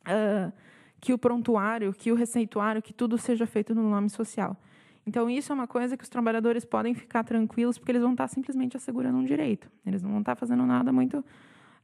[0.00, 0.52] uh,
[1.00, 4.56] que o prontuário, que o receituário, que tudo seja feito no nome social.
[5.06, 8.28] Então, isso é uma coisa que os trabalhadores podem ficar tranquilos, porque eles vão estar
[8.28, 9.70] simplesmente assegurando um direito.
[9.84, 11.24] Eles não vão estar fazendo nada muito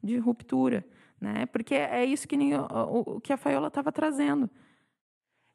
[0.02, 0.84] de ruptura,
[1.20, 1.46] né?
[1.46, 4.48] Porque é isso que, o, o que a Faiola estava trazendo.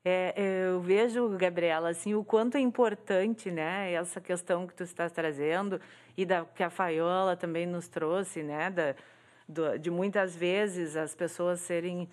[0.05, 0.33] É,
[0.67, 5.79] eu vejo, Gabriela, assim, o quanto é importante, né, essa questão que tu estás trazendo
[6.17, 8.95] e da que a Faiola também nos trouxe, né, da,
[9.47, 12.09] do, de muitas vezes as pessoas serem,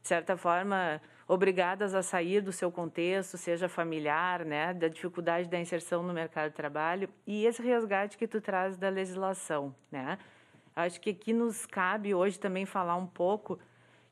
[0.00, 5.58] de certa forma, obrigadas a sair do seu contexto, seja familiar, né, da dificuldade da
[5.58, 10.18] inserção no mercado de trabalho e esse resgate que tu traz da legislação, né?
[10.74, 13.58] Acho que aqui nos cabe hoje também falar um pouco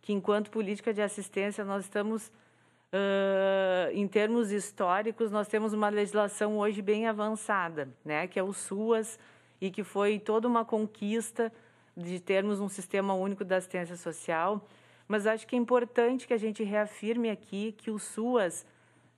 [0.02, 6.58] que enquanto política de assistência nós estamos uh, em termos históricos nós temos uma legislação
[6.58, 9.18] hoje bem avançada, né, que é o SUAS
[9.60, 11.52] e que foi toda uma conquista
[11.96, 14.66] de termos um sistema único da assistência social
[15.10, 18.64] mas acho que é importante que a gente reafirme aqui que o SUAS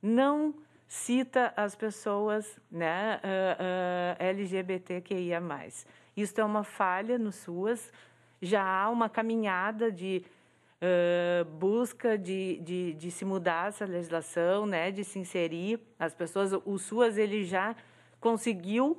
[0.01, 0.55] não
[0.89, 5.43] cita as pessoas né, uh, uh, LGBTQIA+.
[6.17, 7.93] Isso é uma falha no SUAS,
[8.41, 10.25] já há uma caminhada de
[10.81, 16.53] uh, busca de, de, de, se mudar essa legislação, né, de se inserir as pessoas.
[16.65, 17.77] O SUAS ele já
[18.19, 18.99] conseguiu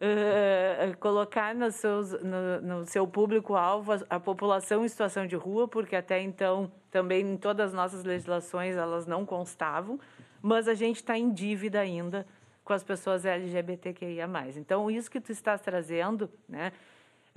[0.00, 5.68] uh, colocar no, seus, no, no seu público-alvo a, a, população em situação de rua,
[5.68, 9.98] porque até então também em todas as nossas legislações elas não constavam,
[10.40, 12.26] mas a gente está em dívida ainda
[12.64, 14.28] com as pessoas LGBTQIA+.
[14.56, 16.72] Então, isso que tu estás trazendo, né,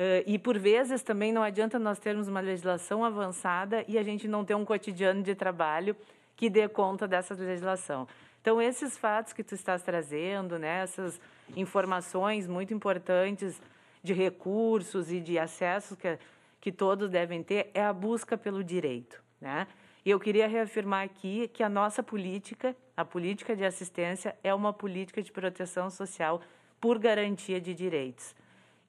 [0.01, 4.27] Uh, e, por vezes, também não adianta nós termos uma legislação avançada e a gente
[4.27, 5.95] não ter um cotidiano de trabalho
[6.35, 8.07] que dê conta dessa legislação.
[8.41, 11.21] Então, esses fatos que tu estás trazendo, né, essas
[11.55, 13.61] informações muito importantes
[14.03, 16.17] de recursos e de acessos que,
[16.59, 19.21] que todos devem ter, é a busca pelo direito.
[19.39, 19.67] Né?
[20.03, 24.73] E eu queria reafirmar aqui que a nossa política, a política de assistência, é uma
[24.73, 26.41] política de proteção social
[26.79, 28.35] por garantia de direitos.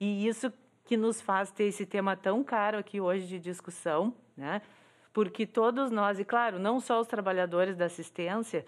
[0.01, 0.53] E isso
[0.85, 4.63] que nos faz ter esse tema tão caro aqui hoje de discussão, né?
[5.13, 8.65] porque todos nós, e claro, não só os trabalhadores da assistência,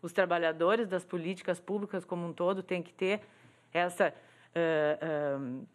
[0.00, 3.20] os trabalhadores das políticas públicas como um todo têm que ter
[3.72, 4.12] essa
[4.54, 5.66] uh, uh,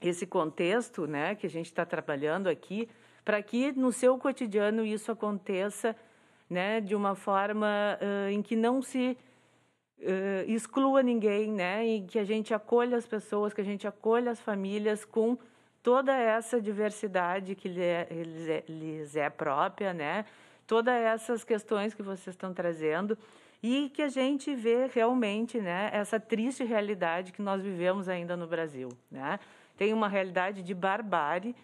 [0.00, 2.88] esse contexto, né, que a gente está trabalhando aqui,
[3.24, 5.94] para que no seu cotidiano isso aconteça,
[6.50, 9.16] né, de uma forma uh, em que não se
[10.48, 14.40] exclua ninguém, né, em que a gente acolha as pessoas, que a gente acolha as
[14.40, 15.38] famílias com
[15.80, 20.24] toda essa diversidade que é, lhes é, lhes é própria, né,
[20.66, 23.16] todas essas questões que vocês estão trazendo
[23.62, 28.46] e que a gente vê realmente, né, essa triste realidade que nós vivemos ainda no
[28.46, 29.38] Brasil, né?
[29.76, 31.54] Tem uma realidade de barbárie.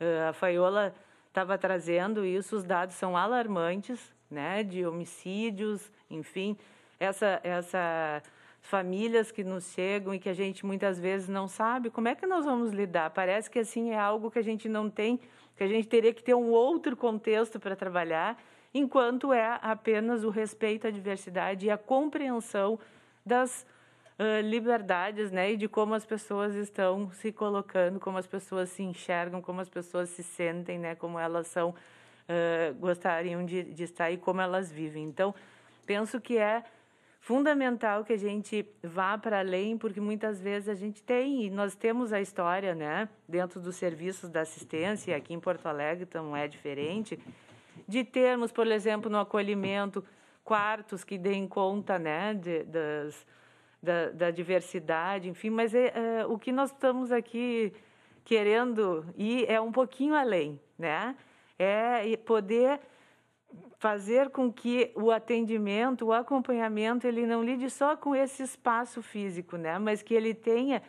[0.00, 0.94] Uh, a Faiola
[1.28, 6.56] estava trazendo isso, os dados são alarmantes, né, de homicídios, enfim,
[6.98, 8.22] essa essa
[8.62, 12.26] famílias que nos chegam e que a gente muitas vezes não sabe como é que
[12.26, 13.10] nós vamos lidar.
[13.10, 15.20] Parece que assim é algo que a gente não tem,
[15.56, 18.40] que a gente teria que ter um outro contexto para trabalhar
[18.74, 22.78] enquanto é apenas o respeito à diversidade e a compreensão
[23.24, 23.66] das
[24.18, 28.82] uh, liberdades, né, e de como as pessoas estão se colocando, como as pessoas se
[28.82, 34.10] enxergam, como as pessoas se sentem, né, como elas são uh, gostariam de, de estar
[34.10, 35.04] e como elas vivem.
[35.04, 35.34] Então,
[35.86, 36.64] penso que é
[37.20, 41.76] fundamental que a gente vá para além, porque muitas vezes a gente tem, e nós
[41.76, 46.48] temos a história, né, dentro dos serviços da assistência, aqui em Porto Alegre não é
[46.48, 47.18] diferente,
[47.86, 50.04] de termos, por exemplo, no acolhimento,
[50.44, 53.26] quartos que deem conta né, de, das,
[53.82, 57.72] da, da, diversidade, enfim, mas é, é, o que nós estamos aqui
[58.24, 61.16] querendo ir é um pouquinho além, né?
[61.58, 62.80] É poder
[63.78, 69.56] fazer com que o atendimento, o acompanhamento, ele não lide só com esse espaço físico,
[69.56, 69.78] né?
[69.78, 70.82] Mas que ele tenha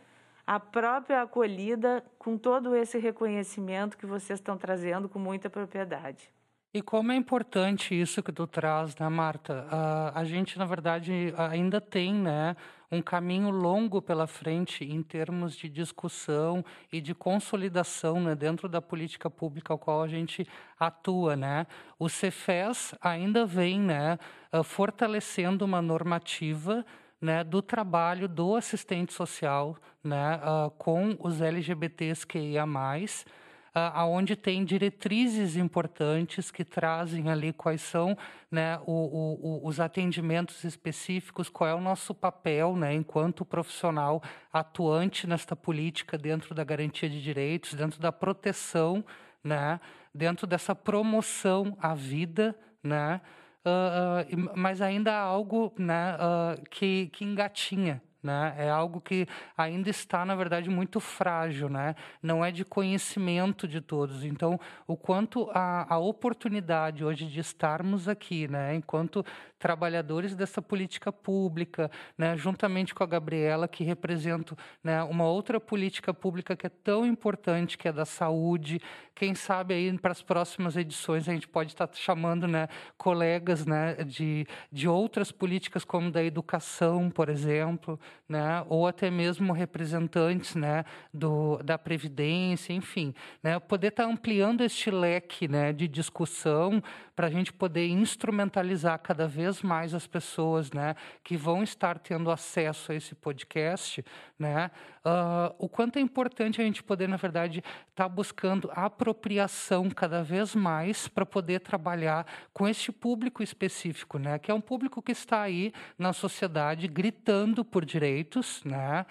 [0.45, 6.31] a própria acolhida com todo esse reconhecimento que vocês estão trazendo com muita propriedade.
[6.75, 9.67] E como é importante isso que tu traz, né, Marta?
[9.67, 12.55] Uh, a gente, na verdade, ainda tem, né,
[12.91, 18.81] um caminho longo pela frente em termos de discussão e de consolidação né, dentro da
[18.81, 20.47] política pública ao qual a gente
[20.79, 21.67] atua, né?
[21.99, 24.17] O Cefes ainda vem, né,
[24.51, 26.83] uh, fortalecendo uma normativa
[27.21, 33.27] né, do trabalho do assistente social, né, uh, com os LGBTs que ia mais
[33.73, 38.15] aonde tem diretrizes importantes que trazem ali quais são
[38.51, 45.25] né, o, o, os atendimentos específicos, qual é o nosso papel né, enquanto profissional atuante
[45.25, 49.03] nesta política dentro da garantia de direitos, dentro da proteção,
[49.43, 49.79] né,
[50.13, 53.19] dentro dessa promoção à vida, né,
[53.65, 58.55] uh, uh, mas ainda há algo né, uh, que, que engatinha né?
[58.57, 61.93] É algo que ainda está, na verdade, muito frágil, né?
[62.21, 64.23] Não é de conhecimento de todos.
[64.23, 68.73] Então, o quanto a, a oportunidade hoje de estarmos aqui, né?
[68.73, 69.25] Enquanto
[69.59, 72.37] trabalhadores dessa política pública, né?
[72.37, 75.03] Juntamente com a Gabriela, que represento, né?
[75.03, 78.79] Uma outra política pública que é tão importante, que é da saúde.
[79.15, 82.67] Quem sabe aí para as próximas edições a gente pode estar chamando, né?
[82.97, 83.95] Colegas, né?
[83.95, 90.83] De, de outras políticas como da educação, por exemplo, né, ou até mesmo representantes né,
[91.13, 96.81] do, da Previdência, enfim, né, poder estar tá ampliando este leque né, de discussão
[97.15, 102.31] para a gente poder instrumentalizar cada vez mais as pessoas né, que vão estar tendo
[102.31, 104.03] acesso a esse podcast,
[104.37, 104.71] né,
[105.05, 108.71] uh, o quanto é importante a gente poder, na verdade, estar tá buscando
[109.03, 114.61] apropriação cada vez mais para poder trabalhar com este público específico, né, que é um
[114.61, 119.05] público que está aí na sociedade gritando por direitos, né,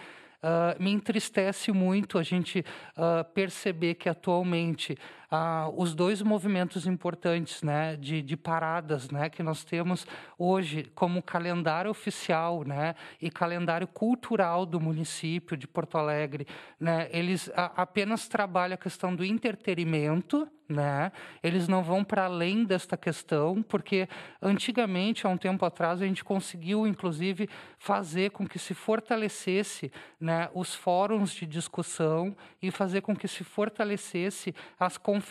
[0.45, 2.65] Uh, me entristece muito a gente
[2.97, 4.99] uh, perceber que atualmente
[5.33, 10.07] uh, os dois movimentos importantes né, de, de, paradas né, que nós temos
[10.39, 16.47] hoje como calendário oficial né, e calendário cultural do município de Porto Alegre,
[16.79, 21.13] né, eles apenas trabalham a questão do entretenimento né?
[21.43, 24.09] Eles não vão para além desta questão, porque
[24.41, 30.49] antigamente, há um tempo atrás, a gente conseguiu, inclusive, fazer com que se fortalecesse né,
[30.55, 35.22] os fóruns de discussão e fazer com que se fortalecesse as conferências.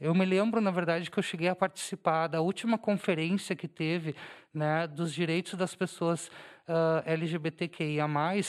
[0.00, 4.14] Eu me lembro, na verdade, que eu cheguei a participar da última conferência que teve
[4.52, 6.28] né, dos direitos das pessoas
[6.68, 8.06] uh, LGBTQIA+,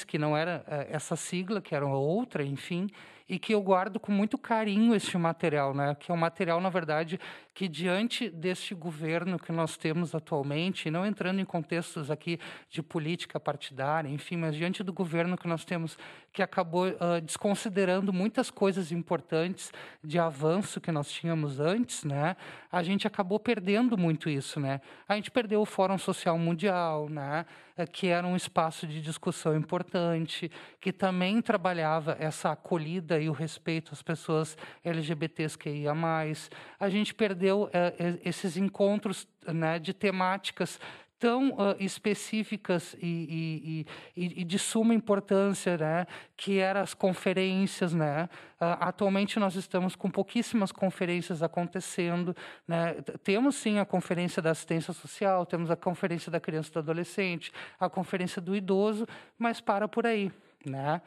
[0.07, 2.88] que não era uh, essa sigla, que era outra, enfim,
[3.28, 5.95] e que eu guardo com muito carinho este material, né?
[5.99, 7.20] Que é um material, na verdade,
[7.56, 12.38] que diante deste governo que nós temos atualmente, não entrando em contextos aqui
[12.70, 15.97] de política partidária, enfim, mas diante do governo que nós temos,
[16.34, 19.72] que acabou uh, desconsiderando muitas coisas importantes
[20.03, 22.36] de avanço que nós tínhamos antes, né?
[22.70, 24.82] A gente acabou perdendo muito isso, né?
[25.08, 27.45] A gente perdeu o Fórum Social Mundial, né?
[27.91, 30.49] que era um espaço de discussão importante,
[30.80, 36.49] que também trabalhava essa acolhida e o respeito às pessoas LGBTs que ia mais.
[36.80, 40.80] A gente perdeu eh, esses encontros né, de temáticas
[41.18, 43.86] tão uh, específicas e,
[44.16, 48.30] e, e, e, de suma importância, né, que eram as conferências, né.
[48.60, 52.36] Uh, atualmente nós estamos com pouquíssimas conferências acontecendo,
[52.68, 52.96] né.
[53.24, 57.52] Temos sim a conferência da assistência social, temos a conferência da criança e do adolescente,
[57.80, 60.32] a conferência do idoso, mas para por aí,
[60.66, 61.02] né.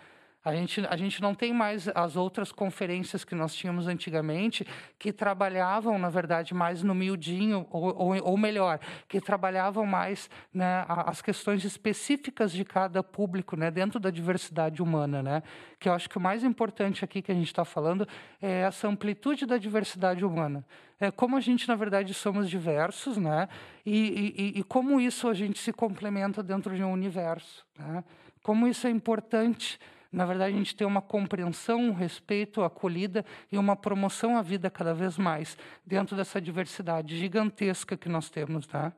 [0.49, 4.67] A gente, a gente não tem mais as outras conferências que nós tínhamos antigamente,
[4.99, 10.87] que trabalhavam, na verdade, mais no miudinho, ou, ou, ou melhor, que trabalhavam mais né,
[10.89, 15.23] as questões específicas de cada público, né, dentro da diversidade humana.
[15.23, 15.43] Né?
[15.79, 18.09] Que eu acho que o mais importante aqui que a gente está falando
[18.41, 20.65] é essa amplitude da diversidade humana.
[20.99, 23.51] É como a gente, na verdade, somos diversos, né?
[23.85, 27.67] e, e, e como isso a gente se complementa dentro de um universo.
[27.79, 28.03] Né?
[28.43, 29.79] Como isso é importante
[30.11, 34.71] na verdade, a gente tem uma compreensão, um respeito, acolhida e uma promoção à vida
[34.71, 38.93] cada vez mais dentro dessa diversidade gigantesca que nós temos, tá?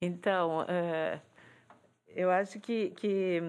[0.00, 1.20] Então, é,
[2.08, 3.42] eu acho que, que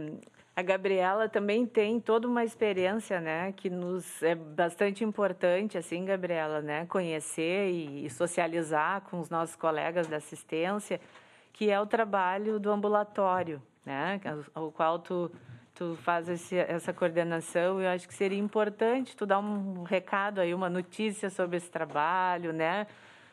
[0.56, 6.62] a Gabriela também tem toda uma experiência, né, que nos é bastante importante, assim, Gabriela,
[6.62, 11.00] né, conhecer e socializar com os nossos colegas da assistência,
[11.52, 14.20] que é o trabalho do ambulatório, né,
[14.56, 15.32] o qual tu
[15.76, 20.54] tu faz esse, essa coordenação, eu acho que seria importante tu dar um recado aí,
[20.54, 22.88] uma notícia sobre esse trabalho, né?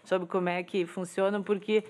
[0.05, 1.85] Sobre como é que funciona, porque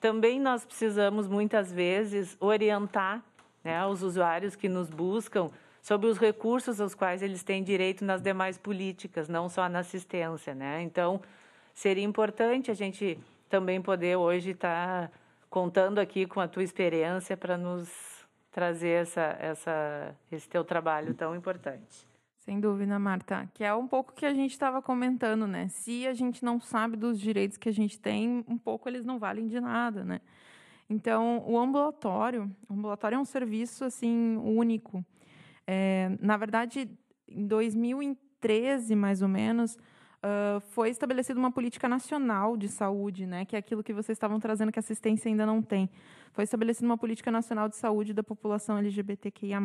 [0.00, 3.22] também nós precisamos muitas vezes orientar,
[3.62, 5.48] né, os usuários que nos buscam
[5.80, 10.54] sobre os recursos aos quais eles têm direito nas demais políticas, não só na assistência,
[10.54, 10.80] né?
[10.82, 11.20] Então,
[11.74, 13.18] seria importante a gente
[13.48, 15.10] também poder hoje estar tá
[15.50, 18.11] contando aqui com a tua experiência para nos
[18.52, 22.06] trazer essa, essa, esse teu trabalho tão importante.
[22.36, 23.48] Sem dúvida, Marta.
[23.54, 25.68] Que é um pouco que a gente estava comentando, né?
[25.68, 29.18] Se a gente não sabe dos direitos que a gente tem, um pouco eles não
[29.18, 30.20] valem de nada, né?
[30.90, 35.04] Então, o ambulatório, o ambulatório é um serviço assim único.
[35.66, 36.90] É, na verdade,
[37.28, 39.78] em 2013, mais ou menos,
[40.70, 44.70] foi estabelecida uma política nacional de saúde, né, que é aquilo que vocês estavam trazendo
[44.70, 45.90] que a assistência ainda não tem.
[46.32, 49.60] Foi estabelecida uma política nacional de saúde da população LGBTQIA+.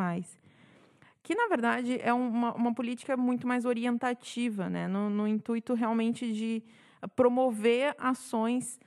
[1.22, 6.34] Que, na verdade, é uma, uma política muito mais orientativa, né, no, no intuito realmente
[6.34, 6.64] de
[7.16, 8.80] promover ações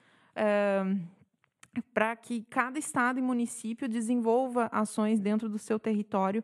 [1.95, 6.43] para que cada estado e município desenvolva ações dentro do seu território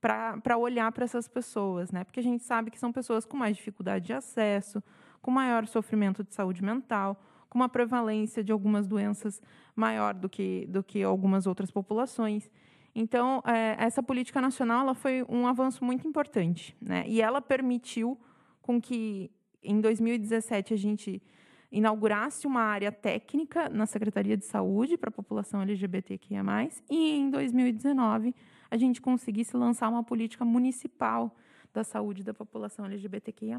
[0.00, 2.04] para olhar para essas pessoas, né?
[2.04, 4.82] Porque a gente sabe que são pessoas com mais dificuldade de acesso,
[5.20, 9.40] com maior sofrimento de saúde mental, com uma prevalência de algumas doenças
[9.74, 12.50] maior do que, do que algumas outras populações.
[12.94, 17.04] Então, é, essa política nacional ela foi um avanço muito importante, né?
[17.06, 18.18] E ela permitiu
[18.60, 19.30] com que,
[19.62, 21.22] em 2017, a gente
[21.70, 26.42] inaugurasse uma área técnica na Secretaria de Saúde para a população LGBTQIA+,
[26.90, 28.34] e em 2019
[28.70, 31.34] a gente conseguisse lançar uma política municipal
[31.72, 33.58] da saúde da população LGBTQIA+.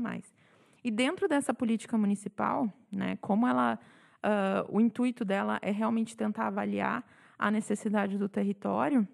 [0.84, 3.80] E dentro dessa política municipal, né, como ela,
[4.24, 7.04] uh, o intuito dela é realmente tentar avaliar
[7.38, 9.08] a necessidade do território,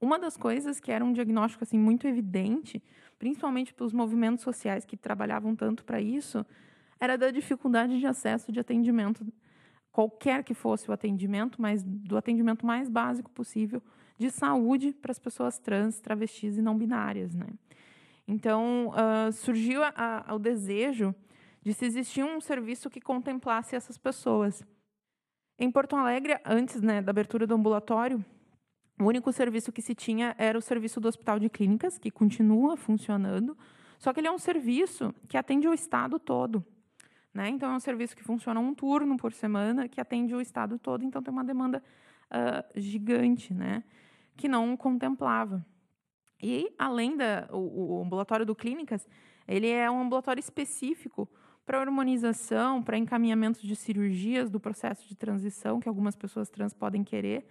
[0.00, 2.82] uma das coisas que era um diagnóstico assim muito evidente,
[3.18, 6.44] principalmente para os movimentos sociais que trabalhavam tanto para isso,
[7.00, 9.26] era da dificuldade de acesso de atendimento,
[9.90, 13.82] qualquer que fosse o atendimento, mas do atendimento mais básico possível
[14.18, 17.48] de saúde para as pessoas trans, travestis e não binárias, né?
[18.26, 21.14] Então uh, surgiu a, a, o desejo
[21.62, 24.62] de se existir um serviço que contemplasse essas pessoas.
[25.58, 28.24] Em Porto Alegre, antes né, da abertura do ambulatório,
[29.00, 32.76] o único serviço que se tinha era o serviço do Hospital de Clínicas, que continua
[32.76, 33.56] funcionando,
[33.98, 36.64] só que ele é um serviço que atende o estado todo.
[37.32, 37.48] Né?
[37.48, 41.04] Então, é um serviço que funciona um turno por semana, que atende o estado todo,
[41.04, 41.82] então tem uma demanda
[42.30, 43.82] uh, gigante, né?
[44.36, 45.64] Que não contemplava.
[46.42, 49.08] E, além da o, o ambulatório do Clínicas,
[49.46, 51.28] ele é um ambulatório específico
[51.64, 57.02] para hormonização, para encaminhamento de cirurgias do processo de transição que algumas pessoas trans podem
[57.02, 57.46] querer,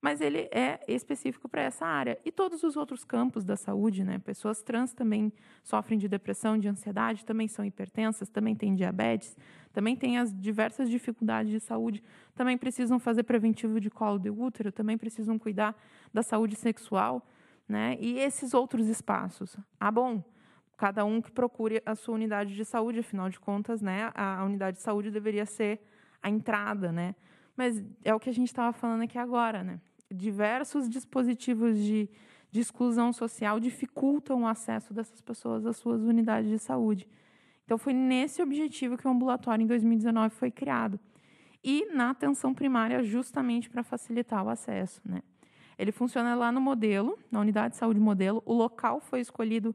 [0.00, 2.18] mas ele é específico para essa área.
[2.24, 4.18] E todos os outros campos da saúde, né?
[4.18, 5.32] Pessoas trans também
[5.62, 9.36] sofrem de depressão, de ansiedade, também são hipertensas, também têm diabetes,
[9.72, 12.02] também têm as diversas dificuldades de saúde,
[12.34, 15.76] também precisam fazer preventivo de colo de útero, também precisam cuidar
[16.14, 17.26] da saúde sexual,
[17.68, 17.96] né?
[18.00, 19.56] E esses outros espaços.
[19.78, 20.24] Ah, bom,
[20.78, 24.10] cada um que procure a sua unidade de saúde, afinal de contas, né?
[24.14, 25.78] A unidade de saúde deveria ser
[26.22, 27.14] a entrada, né?
[27.54, 29.78] Mas é o que a gente estava falando aqui agora, né?
[30.10, 32.08] Diversos dispositivos de,
[32.50, 37.08] de exclusão social dificultam o acesso dessas pessoas às suas unidades de saúde.
[37.64, 40.98] Então, foi nesse objetivo que o ambulatório, em 2019, foi criado.
[41.62, 45.00] E na atenção primária, justamente para facilitar o acesso.
[45.04, 45.22] Né?
[45.78, 48.42] Ele funciona lá no modelo, na unidade de saúde modelo.
[48.44, 49.74] O local foi escolhido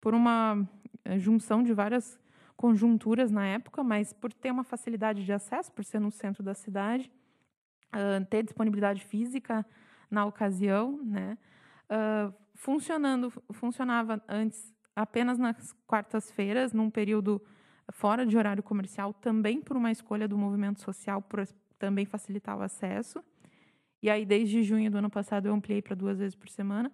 [0.00, 0.68] por uma
[1.04, 2.20] eh, junção de várias
[2.56, 6.52] conjunturas na época, mas por ter uma facilidade de acesso, por ser no centro da
[6.52, 7.10] cidade,
[8.28, 9.64] ter disponibilidade física
[10.10, 11.38] na ocasião, né?
[11.90, 17.40] Uh, funcionando, funcionava antes apenas nas quartas-feiras, num período
[17.92, 21.46] fora de horário comercial, também por uma escolha do movimento social, por
[21.78, 23.22] também facilitar o acesso.
[24.02, 26.92] E aí, desde junho do ano passado, eu ampliei para duas vezes por semana.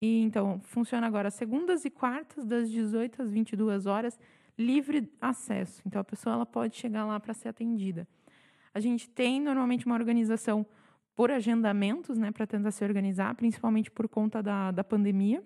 [0.00, 4.18] E então, funciona agora segundas e quartas, das 18 às 22 horas,
[4.58, 5.82] livre acesso.
[5.86, 8.06] Então, a pessoa ela pode chegar lá para ser atendida.
[8.76, 10.66] A gente tem normalmente uma organização
[11.14, 15.42] por agendamentos, né, para tentar se organizar, principalmente por conta da, da pandemia.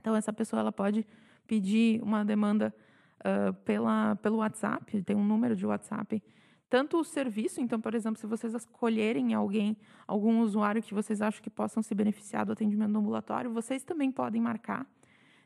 [0.00, 1.06] Então, essa pessoa ela pode
[1.46, 2.74] pedir uma demanda
[3.20, 6.22] uh, pela, pelo WhatsApp, tem um número de WhatsApp.
[6.70, 9.76] Tanto o serviço, então, por exemplo, se vocês escolherem alguém,
[10.06, 14.40] algum usuário que vocês acham que possam se beneficiar do atendimento ambulatório, vocês também podem
[14.40, 14.86] marcar.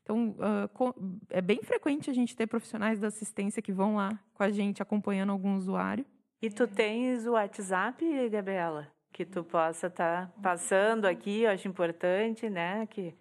[0.05, 4.45] Então, uh, é bem frequente a gente ter profissionais da assistência que vão lá com
[4.45, 6.07] a gente acompanhando algum usuário.
[6.43, 8.91] E tu tens o WhatsApp, Gabriela?
[9.12, 12.86] Que tu possa estar tá passando aqui, eu acho importante, né?
[12.86, 13.14] Que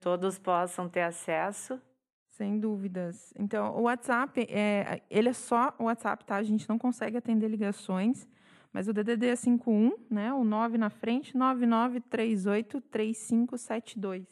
[0.00, 1.78] todos possam ter acesso.
[2.26, 3.34] Sem dúvidas.
[3.38, 6.36] Então, o WhatsApp, é, ele é só o WhatsApp, tá?
[6.36, 8.26] A gente não consegue atender ligações,
[8.72, 10.32] mas o DDD é 51, né?
[10.32, 14.26] O 9 na frente, 99383572.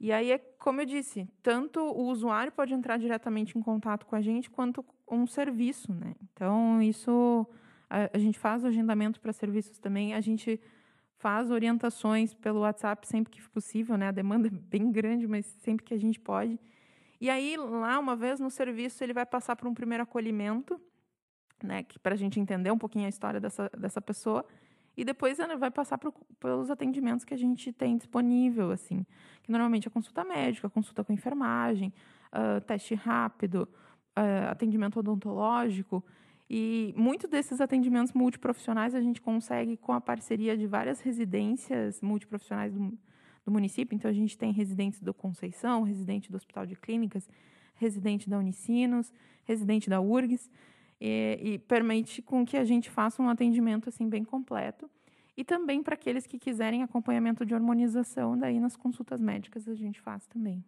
[0.00, 4.16] E aí é como eu disse, tanto o usuário pode entrar diretamente em contato com
[4.16, 6.14] a gente, quanto um serviço, né?
[6.22, 7.46] Então, isso
[7.88, 10.60] a, a gente faz o agendamento para serviços também, a gente
[11.16, 14.08] faz orientações pelo WhatsApp sempre que possível, né?
[14.08, 16.58] A demanda é bem grande, mas sempre que a gente pode.
[17.20, 20.80] E aí, lá, uma vez no serviço, ele vai passar por um primeiro acolhimento,
[21.62, 21.84] né?
[22.02, 24.44] Para a gente entender um pouquinho a história dessa, dessa pessoa.
[24.96, 29.06] E depois ele vai passar por, pelos atendimentos que a gente tem disponível, assim.
[29.42, 31.92] Que normalmente é consulta médica, consulta com enfermagem,
[32.32, 33.68] uh, teste rápido,
[34.18, 36.04] uh, atendimento odontológico.
[36.48, 42.72] E muitos desses atendimentos multiprofissionais a gente consegue com a parceria de várias residências multiprofissionais
[42.72, 42.98] do,
[43.44, 43.94] do município.
[43.94, 47.28] Então, a gente tem residentes do Conceição, residente do Hospital de Clínicas,
[47.74, 49.12] residente da Unicinos,
[49.44, 50.50] residente da URGS,
[51.00, 54.88] e, e permite com que a gente faça um atendimento assim bem completo.
[55.36, 60.00] E também para aqueles que quiserem acompanhamento de hormonização, daí nas consultas médicas a gente
[60.00, 60.64] faz também.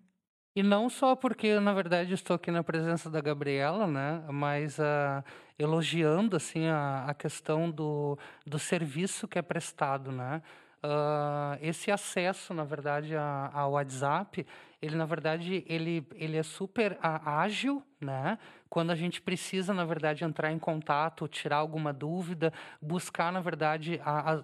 [0.57, 4.25] E não só porque, na verdade, estou aqui na presença da Gabriela, né?
[4.33, 5.23] Mas uh,
[5.59, 10.41] elogiando, assim, a, a questão do, do serviço que é prestado, né?
[10.83, 14.47] Uh, esse acesso, na verdade, ao WhatsApp,
[14.81, 18.39] ele, na verdade, ele, ele é super ágil, né?
[18.71, 22.51] Quando a gente precisa, na verdade, entrar em contato, tirar alguma dúvida,
[22.81, 24.43] buscar, na verdade, a, a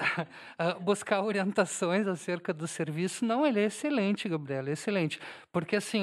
[0.80, 3.24] buscar orientações acerca do serviço.
[3.24, 5.20] Não, ele é excelente, Gabriela, é excelente.
[5.52, 6.02] Porque, assim,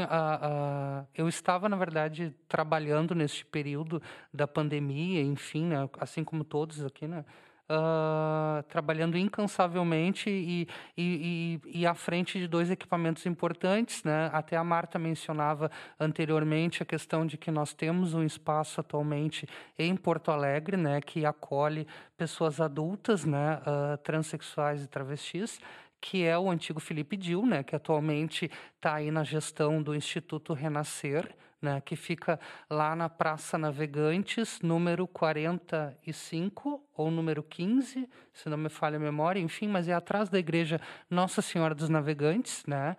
[1.15, 4.01] eu estava, na verdade, trabalhando neste período
[4.33, 7.25] da pandemia, enfim, né, assim como todos aqui, né?
[7.69, 14.03] Uh, trabalhando incansavelmente e, e, e, e, à frente de dois equipamentos importantes.
[14.03, 14.29] Né?
[14.33, 19.47] Até a Marta mencionava anteriormente a questão de que nós temos um espaço atualmente
[19.77, 25.59] em Porto Alegre né, que acolhe pessoas adultas, né, uh, transexuais e travestis
[25.99, 30.53] que é o antigo Felipe Dil, né, que atualmente está aí na gestão do Instituto
[30.53, 32.39] Renascer, né, que fica
[32.69, 39.39] lá na Praça Navegantes, número 45 ou número 15, se não me falha a memória,
[39.39, 40.79] enfim, mas é atrás da igreja
[41.09, 42.95] Nossa Senhora dos Navegantes, né?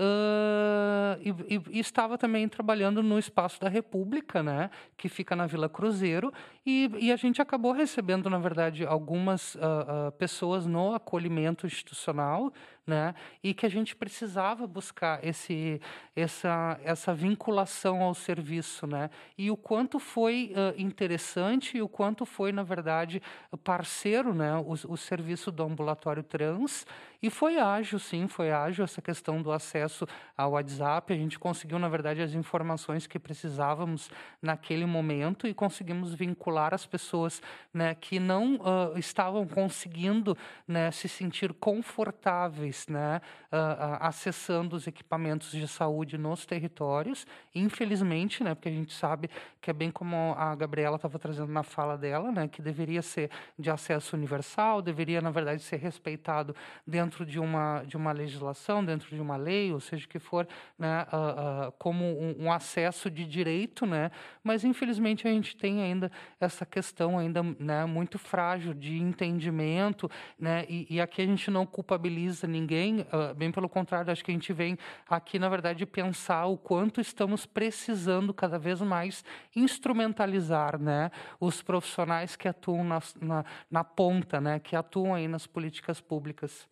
[0.00, 5.46] Uh, e, e, e, estava também trabalhando no Espaço da República, né, que fica na
[5.46, 6.32] Vila Cruzeiro,
[6.64, 12.50] e, e a gente acabou recebendo, na verdade, algumas uh, uh, pessoas no acolhimento institucional,
[12.86, 13.14] né?
[13.42, 15.80] E que a gente precisava buscar esse,
[16.14, 19.10] essa, essa vinculação ao serviço, né?
[19.38, 23.22] E o quanto foi uh, interessante e o quanto foi, na verdade,
[23.62, 24.56] parceiro, né?
[24.56, 26.86] O, o serviço do ambulatório trans
[27.22, 30.06] e foi ágil, sim, foi ágil essa questão do acesso
[30.36, 34.10] ao WhatsApp, a gente conseguiu, na verdade, as informações que precisávamos
[34.40, 37.42] naquele momento e conseguimos vincular as pessoas
[37.74, 43.20] né, que não uh, estavam conseguindo né, se sentir confortáveis né,
[43.52, 47.26] uh, acessando os equipamentos de saúde nos territórios.
[47.54, 49.28] Infelizmente, né, porque a gente sabe
[49.60, 53.30] que é bem como a Gabriela estava trazendo na fala dela, né, que deveria ser
[53.58, 56.54] de acesso universal, deveria, na verdade, ser respeitado
[56.86, 60.46] dentro de uma, de uma legislação, dentro de uma lei, ou seja, que for
[60.78, 64.10] né, uh, uh, como um, um, acesso de direito, né,
[64.42, 70.64] mas infelizmente a gente tem ainda essa questão ainda né, muito frágil de entendimento, né,
[70.68, 74.34] e, e aqui a gente não culpabiliza ninguém, uh, bem pelo contrário, acho que a
[74.34, 81.10] gente vem aqui, na verdade, pensar o quanto estamos precisando cada vez mais instrumentalizar né,
[81.38, 86.68] os profissionais que atuam na, na, na ponta, né, que atuam aí nas políticas públicas.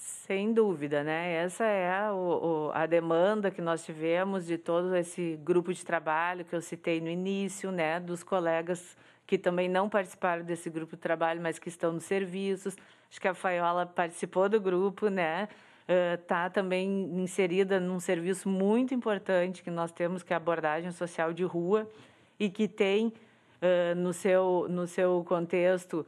[0.00, 1.32] Sem dúvida, né?
[1.32, 6.44] Essa é a, o, a demanda que nós tivemos de todo esse grupo de trabalho
[6.44, 7.98] que eu citei no início, né?
[7.98, 8.96] Dos colegas
[9.26, 12.76] que também não participaram desse grupo de trabalho, mas que estão nos serviços.
[13.10, 15.48] Acho que a Faiola participou do grupo, né?
[16.14, 16.88] Está uh, também
[17.20, 21.90] inserida num serviço muito importante que nós temos, que é a abordagem social de rua,
[22.38, 26.06] e que tem uh, no, seu, no seu contexto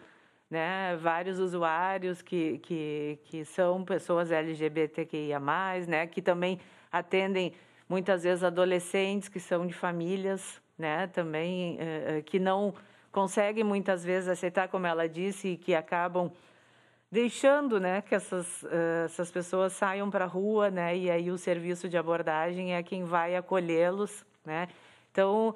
[0.50, 5.38] né, vários usuários que, que, que são pessoas LGBTQIA+,
[5.86, 6.58] né, que também
[6.90, 7.54] atendem
[7.88, 12.74] muitas vezes adolescentes que são de famílias, né, também uh, que não
[13.12, 16.32] conseguem muitas vezes aceitar, como ela disse, e que acabam
[17.12, 21.38] deixando, né, que essas, uh, essas pessoas saiam para a rua, né, e aí o
[21.38, 24.68] serviço de abordagem é quem vai acolhê-los, né.
[25.12, 25.54] Então,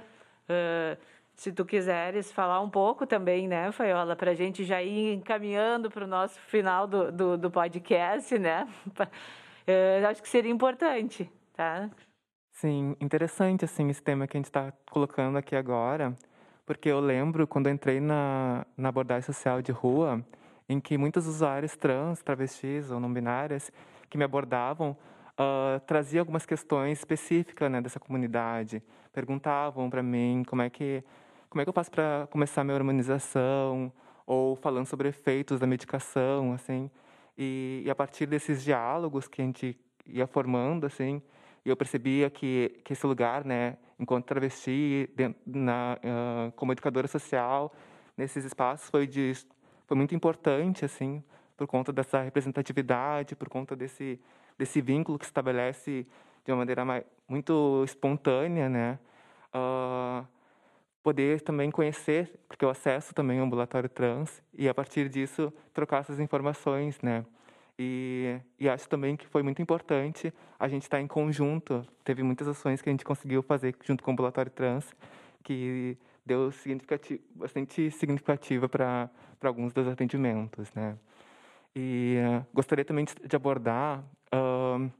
[0.49, 0.99] uh,
[1.37, 5.91] se tu quiseres falar um pouco também, né, Faiola, para a gente já ir encaminhando
[5.91, 8.69] para o nosso final do, do, do podcast, né?
[9.67, 11.91] Eu acho que seria importante, tá?
[12.51, 16.15] Sim, interessante, assim, esse tema que a gente está colocando aqui agora,
[16.67, 20.25] porque eu lembro quando eu entrei na, na abordagem social de rua,
[20.69, 23.73] em que muitos usuários trans, travestis ou não binárias
[24.09, 24.97] que me abordavam
[25.33, 28.83] uh, traziam algumas questões específicas né, dessa comunidade,
[29.13, 31.03] perguntavam para mim como é que
[31.55, 33.93] como é que eu faço para começar minha hormonização
[34.27, 36.91] ou falando sobre efeitos da medicação, assim.
[37.39, 41.23] E, e, a partir desses diálogos que a gente ia formando, assim,
[41.65, 45.09] eu percebia que, que esse lugar, né, enquanto travesti,
[45.47, 47.73] na, uh, como educadora social,
[48.17, 49.33] nesses espaços foi de
[49.87, 51.23] foi muito importante, assim,
[51.57, 54.19] por conta dessa representatividade, por conta desse
[54.59, 56.05] desse vínculo que se estabelece
[56.45, 58.99] de uma maneira mais, muito espontânea, né?
[59.55, 60.34] Uh,
[61.05, 66.01] poder também conhecer, porque eu acesso também o ambulatório trans e a partir disso trocar
[66.01, 67.27] essas informações, né?
[67.79, 71.87] E, e acho também que foi muito importante a gente estar em conjunto.
[72.03, 74.95] Teve muitas ações que a gente conseguiu fazer junto com o ambulatório trans,
[75.43, 79.11] que deu significativo, bastante significativa para
[79.43, 80.97] alguns dos atendimentos, né?
[81.77, 84.03] E uh, gostaria também de abordar
[84.33, 84.91] uh,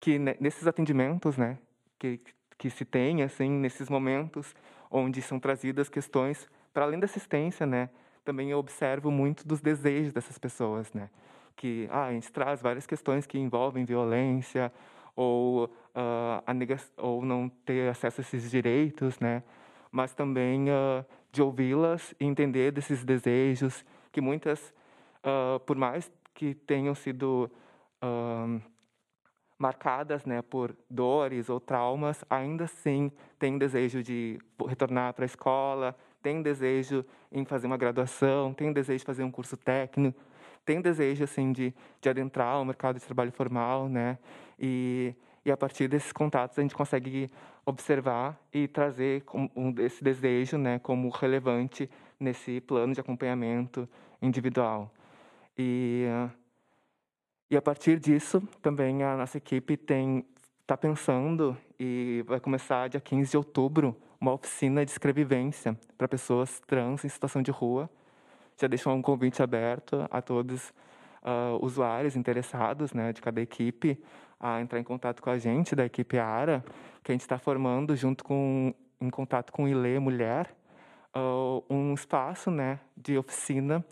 [0.00, 1.56] que nesses atendimentos, né,
[1.98, 2.20] que
[2.58, 4.54] que se tem assim nesses momentos
[4.94, 7.90] onde são trazidas questões para além da assistência, né?
[8.24, 11.10] Também eu observo muito dos desejos dessas pessoas, né?
[11.56, 14.72] Que ah, a gente traz várias questões que envolvem violência
[15.16, 15.70] ou uh,
[16.46, 19.42] a ou não ter acesso a esses direitos, né?
[19.90, 24.72] Mas também uh, de ouvi-las e entender desses desejos que muitas,
[25.24, 27.50] uh, por mais que tenham sido
[29.58, 35.96] marcadas né, por dores ou traumas, ainda assim têm desejo de retornar para a escola,
[36.22, 40.18] têm desejo em fazer uma graduação, têm desejo de fazer um curso técnico,
[40.64, 44.18] têm desejo assim de, de adentrar o mercado de trabalho formal, né?
[44.58, 47.30] E, e a partir desses contatos a gente consegue
[47.66, 49.24] observar e trazer
[49.78, 51.88] esse desejo, né, como relevante
[52.20, 53.88] nesse plano de acompanhamento
[54.20, 54.92] individual.
[55.56, 56.30] E uh,
[57.50, 60.24] e a partir disso, também a nossa equipe tem
[60.62, 66.58] está pensando e vai começar dia 15 de outubro uma oficina de escrevivência para pessoas
[66.66, 67.90] trans em situação de rua.
[68.58, 70.72] Já deixo um convite aberto a todos
[71.22, 74.02] uh, usuários interessados né, de cada equipe
[74.40, 76.64] a entrar em contato com a gente, da equipe ARA,
[77.02, 80.54] que a gente está formando junto com, em contato com o Mulher,
[81.14, 83.84] uh, um espaço né, de oficina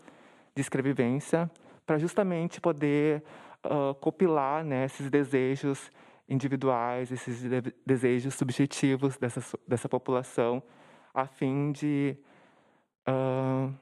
[0.55, 1.49] de escrevivência
[1.85, 3.23] para justamente poder
[3.65, 5.91] uh, copilar né, esses desejos
[6.27, 10.63] individuais, esses de desejos subjetivos dessa, dessa população,
[11.13, 12.15] a fim de,
[13.07, 13.73] uh,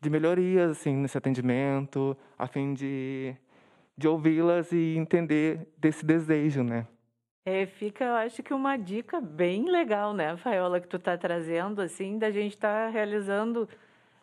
[0.00, 3.34] de melhorias assim, nesse atendimento, a fim de,
[3.96, 6.86] de ouvi-las e entender desse desejo, né?
[7.44, 11.80] É, fica, eu acho que uma dica bem legal, né, Faiola, que tu está trazendo,
[11.80, 13.68] assim, da gente estar tá realizando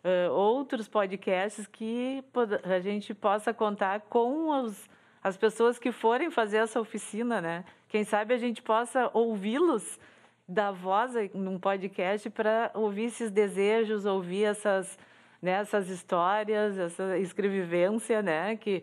[0.04, 2.22] uh, outros podcasts que
[2.62, 4.88] a gente possa contar com os,
[5.22, 7.64] as pessoas que forem fazer essa oficina, né?
[7.88, 9.98] Quem sabe a gente possa ouvi-los
[10.46, 14.98] da voz num podcast para ouvir esses desejos, ouvir essas,
[15.40, 18.82] né, essas histórias, essa escrevivência, né, que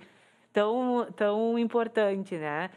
[0.51, 2.71] tão tão importante, né?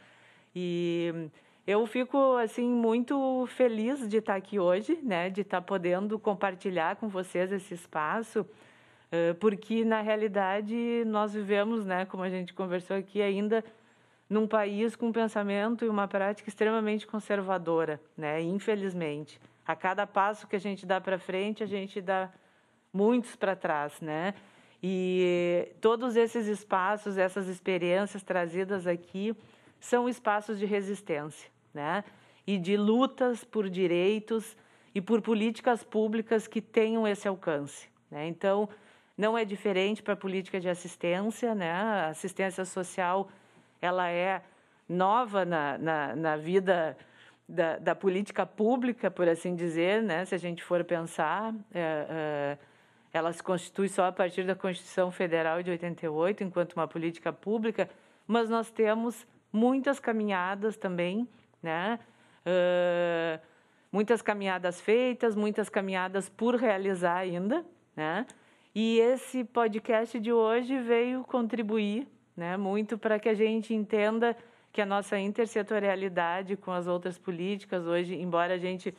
[0.54, 1.30] E
[1.66, 7.08] eu fico assim muito feliz de estar aqui hoje, né, de estar podendo compartilhar com
[7.08, 8.46] vocês esse espaço,
[9.38, 13.64] porque na realidade nós vivemos, né, como a gente conversou aqui ainda
[14.28, 18.42] num país com um pensamento e uma prática extremamente conservadora, né?
[18.42, 22.30] Infelizmente, a cada passo que a gente dá para frente, a gente dá
[22.92, 24.34] muitos para trás, né?
[24.82, 29.36] E todos esses espaços, essas experiências trazidas aqui,
[29.78, 32.04] são espaços de resistência, né?
[32.46, 34.56] E de lutas por direitos
[34.94, 38.26] e por políticas públicas que tenham esse alcance, né?
[38.26, 38.68] Então,
[39.16, 41.72] não é diferente para a política de assistência, né?
[41.72, 43.28] A assistência social
[43.80, 44.42] ela é
[44.88, 46.96] nova na, na, na vida
[47.48, 50.24] da, da, política pública, por assim dizer, né?
[50.24, 51.54] se a gente for pensar.
[51.72, 52.58] É, é,
[53.12, 57.88] ela se constitui só a partir da Constituição Federal de 88, enquanto uma política pública,
[58.26, 61.28] mas nós temos muitas caminhadas também,
[61.64, 61.98] né?
[62.46, 63.40] Uh,
[63.90, 67.64] muitas caminhadas feitas, muitas caminhadas por realizar ainda,
[67.96, 68.26] né?
[68.74, 72.06] E esse podcast de hoje veio contribuir
[72.36, 72.56] né?
[72.56, 74.36] muito para que a gente entenda
[74.72, 78.92] que a nossa intersetorialidade com as outras políticas, hoje, embora a gente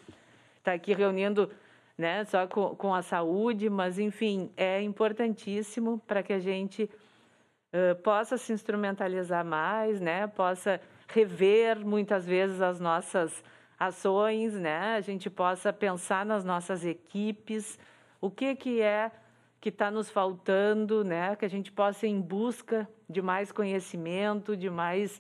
[0.58, 1.52] está aqui reunindo
[1.98, 7.96] né, só com, com a saúde, mas, enfim, é importantíssimo para que a gente uh,
[8.02, 13.44] possa se instrumentalizar mais, né, possa rever muitas vezes as nossas
[13.78, 17.78] ações, né, a gente possa pensar nas nossas equipes,
[18.22, 19.12] o que, que é
[19.66, 21.36] que está nos faltando, né?
[21.36, 25.20] Que a gente possa ir em busca de mais conhecimento, de mais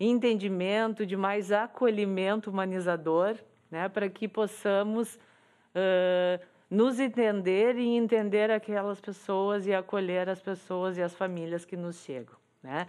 [0.00, 3.36] entendimento, de mais acolhimento humanizador,
[3.70, 3.88] né?
[3.88, 11.02] Para que possamos uh, nos entender e entender aquelas pessoas e acolher as pessoas e
[11.02, 12.88] as famílias que nos chegam, né?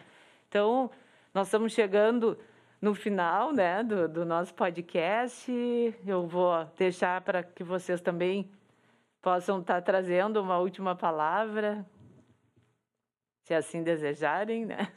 [0.50, 0.90] Então,
[1.36, 2.40] nós estamos chegando
[2.82, 5.52] no final né, do, do nosso podcast.
[6.08, 8.50] Eu vou deixar para que vocês também
[9.22, 11.86] possam estar trazendo uma última palavra,
[13.44, 14.88] se assim desejarem, né?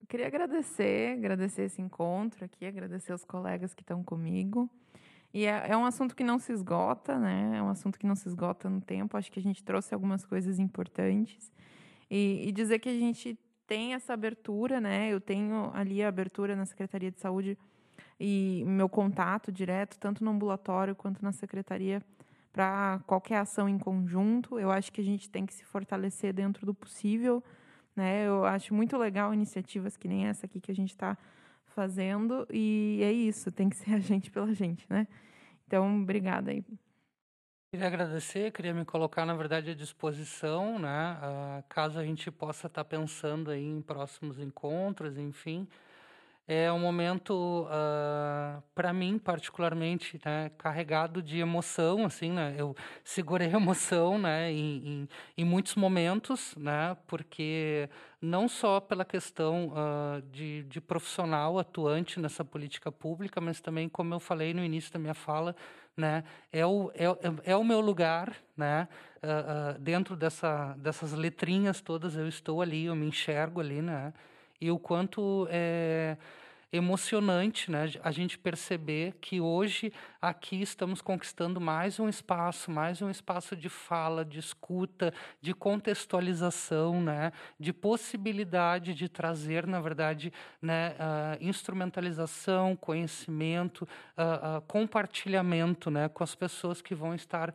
[0.00, 4.70] Eu queria agradecer, agradecer esse encontro aqui, agradecer os colegas que estão comigo.
[5.34, 7.58] E é, é, um assunto que não se esgota, né?
[7.58, 9.14] É um assunto que não se esgota no tempo.
[9.14, 11.52] Acho que a gente trouxe algumas coisas importantes.
[12.10, 13.38] E, e dizer que a gente
[13.68, 15.12] tem essa abertura, né?
[15.12, 17.56] Eu tenho ali a abertura na Secretaria de Saúde
[18.18, 22.02] e meu contato direto, tanto no ambulatório quanto na secretaria,
[22.50, 24.58] para qualquer ação em conjunto.
[24.58, 27.44] Eu acho que a gente tem que se fortalecer dentro do possível.
[27.94, 28.26] Né?
[28.26, 31.16] Eu acho muito legal iniciativas que nem essa aqui que a gente está
[31.66, 32.48] fazendo.
[32.50, 34.86] E é isso, tem que ser a gente pela gente.
[34.88, 35.06] Né?
[35.66, 36.64] Então, obrigada aí.
[37.70, 41.18] Queria agradecer, queria me colocar, na verdade, à disposição, né?
[41.20, 45.68] Uh, caso a gente possa estar tá pensando aí em próximos encontros, enfim
[46.48, 53.48] é um momento ah, para mim particularmente né, carregado de emoção assim né eu segurei
[53.48, 57.90] a emoção né em, em, em muitos momentos né porque
[58.20, 64.14] não só pela questão uh, de, de profissional atuante nessa política pública mas também como
[64.14, 65.54] eu falei no início da minha fala
[65.98, 66.24] né?
[66.52, 68.88] É o é, é o meu lugar né?
[69.22, 74.14] Uh, uh, dentro dessa dessas letrinhas todas eu estou ali eu me enxergo ali né?
[74.60, 76.16] E o quanto é
[76.70, 83.08] emocionante né, a gente perceber que hoje aqui estamos conquistando mais um espaço, mais um
[83.08, 90.90] espaço de fala, de escuta, de contextualização, né, de possibilidade de trazer, na verdade, né,
[90.90, 97.54] uh, instrumentalização, conhecimento, uh, uh, compartilhamento né, com as pessoas que vão estar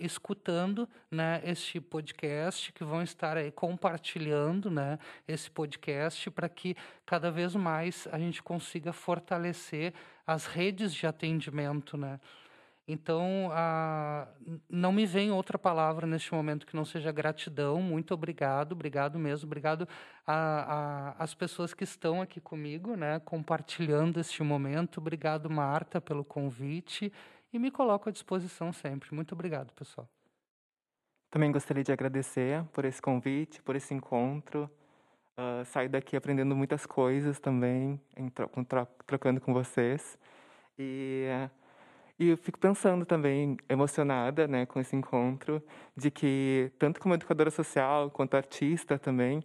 [0.00, 4.98] escutando né, este podcast, que vão estar aí compartilhando né,
[5.28, 9.92] esse podcast para que cada vez mais a gente consiga fortalecer
[10.26, 12.18] as redes de atendimento, né?
[12.90, 14.26] Então, a,
[14.66, 17.82] não me vem outra palavra neste momento que não seja gratidão.
[17.82, 19.86] Muito obrigado, obrigado mesmo, obrigado
[20.26, 24.98] às pessoas que estão aqui comigo, né, compartilhando este momento.
[24.98, 27.12] Obrigado, Marta, pelo convite
[27.52, 29.14] e me coloco à disposição sempre.
[29.14, 30.08] Muito obrigado, pessoal.
[31.30, 34.70] Também gostaria de agradecer por esse convite, por esse encontro.
[35.38, 38.50] Uh, saio daqui aprendendo muitas coisas também, em tro
[39.06, 40.18] trocando com vocês.
[40.78, 41.26] E,
[42.18, 45.62] e eu fico pensando também, emocionada né, com esse encontro,
[45.96, 49.38] de que, tanto como educadora social, quanto artista também,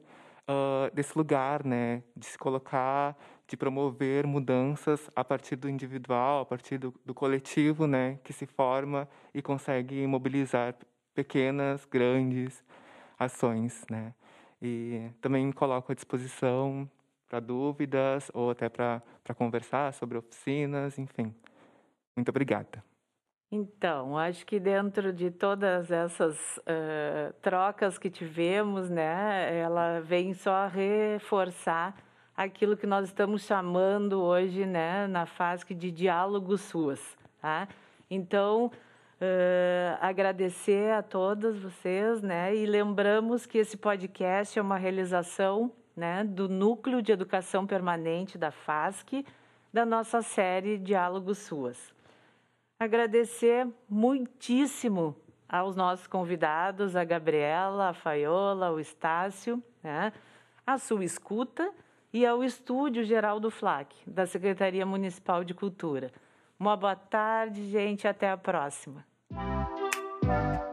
[0.49, 3.17] uh, desse lugar, né, de se colocar,
[3.47, 8.45] de promover mudanças a partir do individual, a partir do, do coletivo, né, que se
[8.45, 10.75] forma e consegue mobilizar
[11.13, 12.63] pequenas, grandes
[13.19, 14.13] ações, né.
[14.63, 16.89] E também coloco à disposição
[17.27, 19.01] para dúvidas ou até para
[19.35, 21.35] conversar sobre oficinas, enfim.
[22.15, 22.81] Muito obrigada.
[23.51, 30.67] Então, acho que dentro de todas essas uh, trocas que tivemos, né, ela vem só
[30.67, 31.95] reforçar
[32.35, 37.67] aquilo que nós estamos chamando hoje, né, na FASC de diálogos suas, tá?
[38.09, 38.71] Então,
[39.23, 42.53] Uh, agradecer a todas vocês, né?
[42.53, 48.51] E lembramos que esse podcast é uma realização, né, do Núcleo de Educação Permanente da
[48.51, 49.25] FASC,
[49.71, 51.93] da nossa série Diálogos Suas.
[52.77, 55.15] Agradecer muitíssimo
[55.47, 60.11] aos nossos convidados, a Gabriela, a Faiola, o Estácio, né?
[60.67, 61.71] a sua escuta
[62.11, 66.11] e ao Estúdio Geral do FLAC, da Secretaria Municipal de Cultura.
[66.59, 69.12] Uma boa tarde, gente, até a próxima.
[70.27, 70.72] Bye.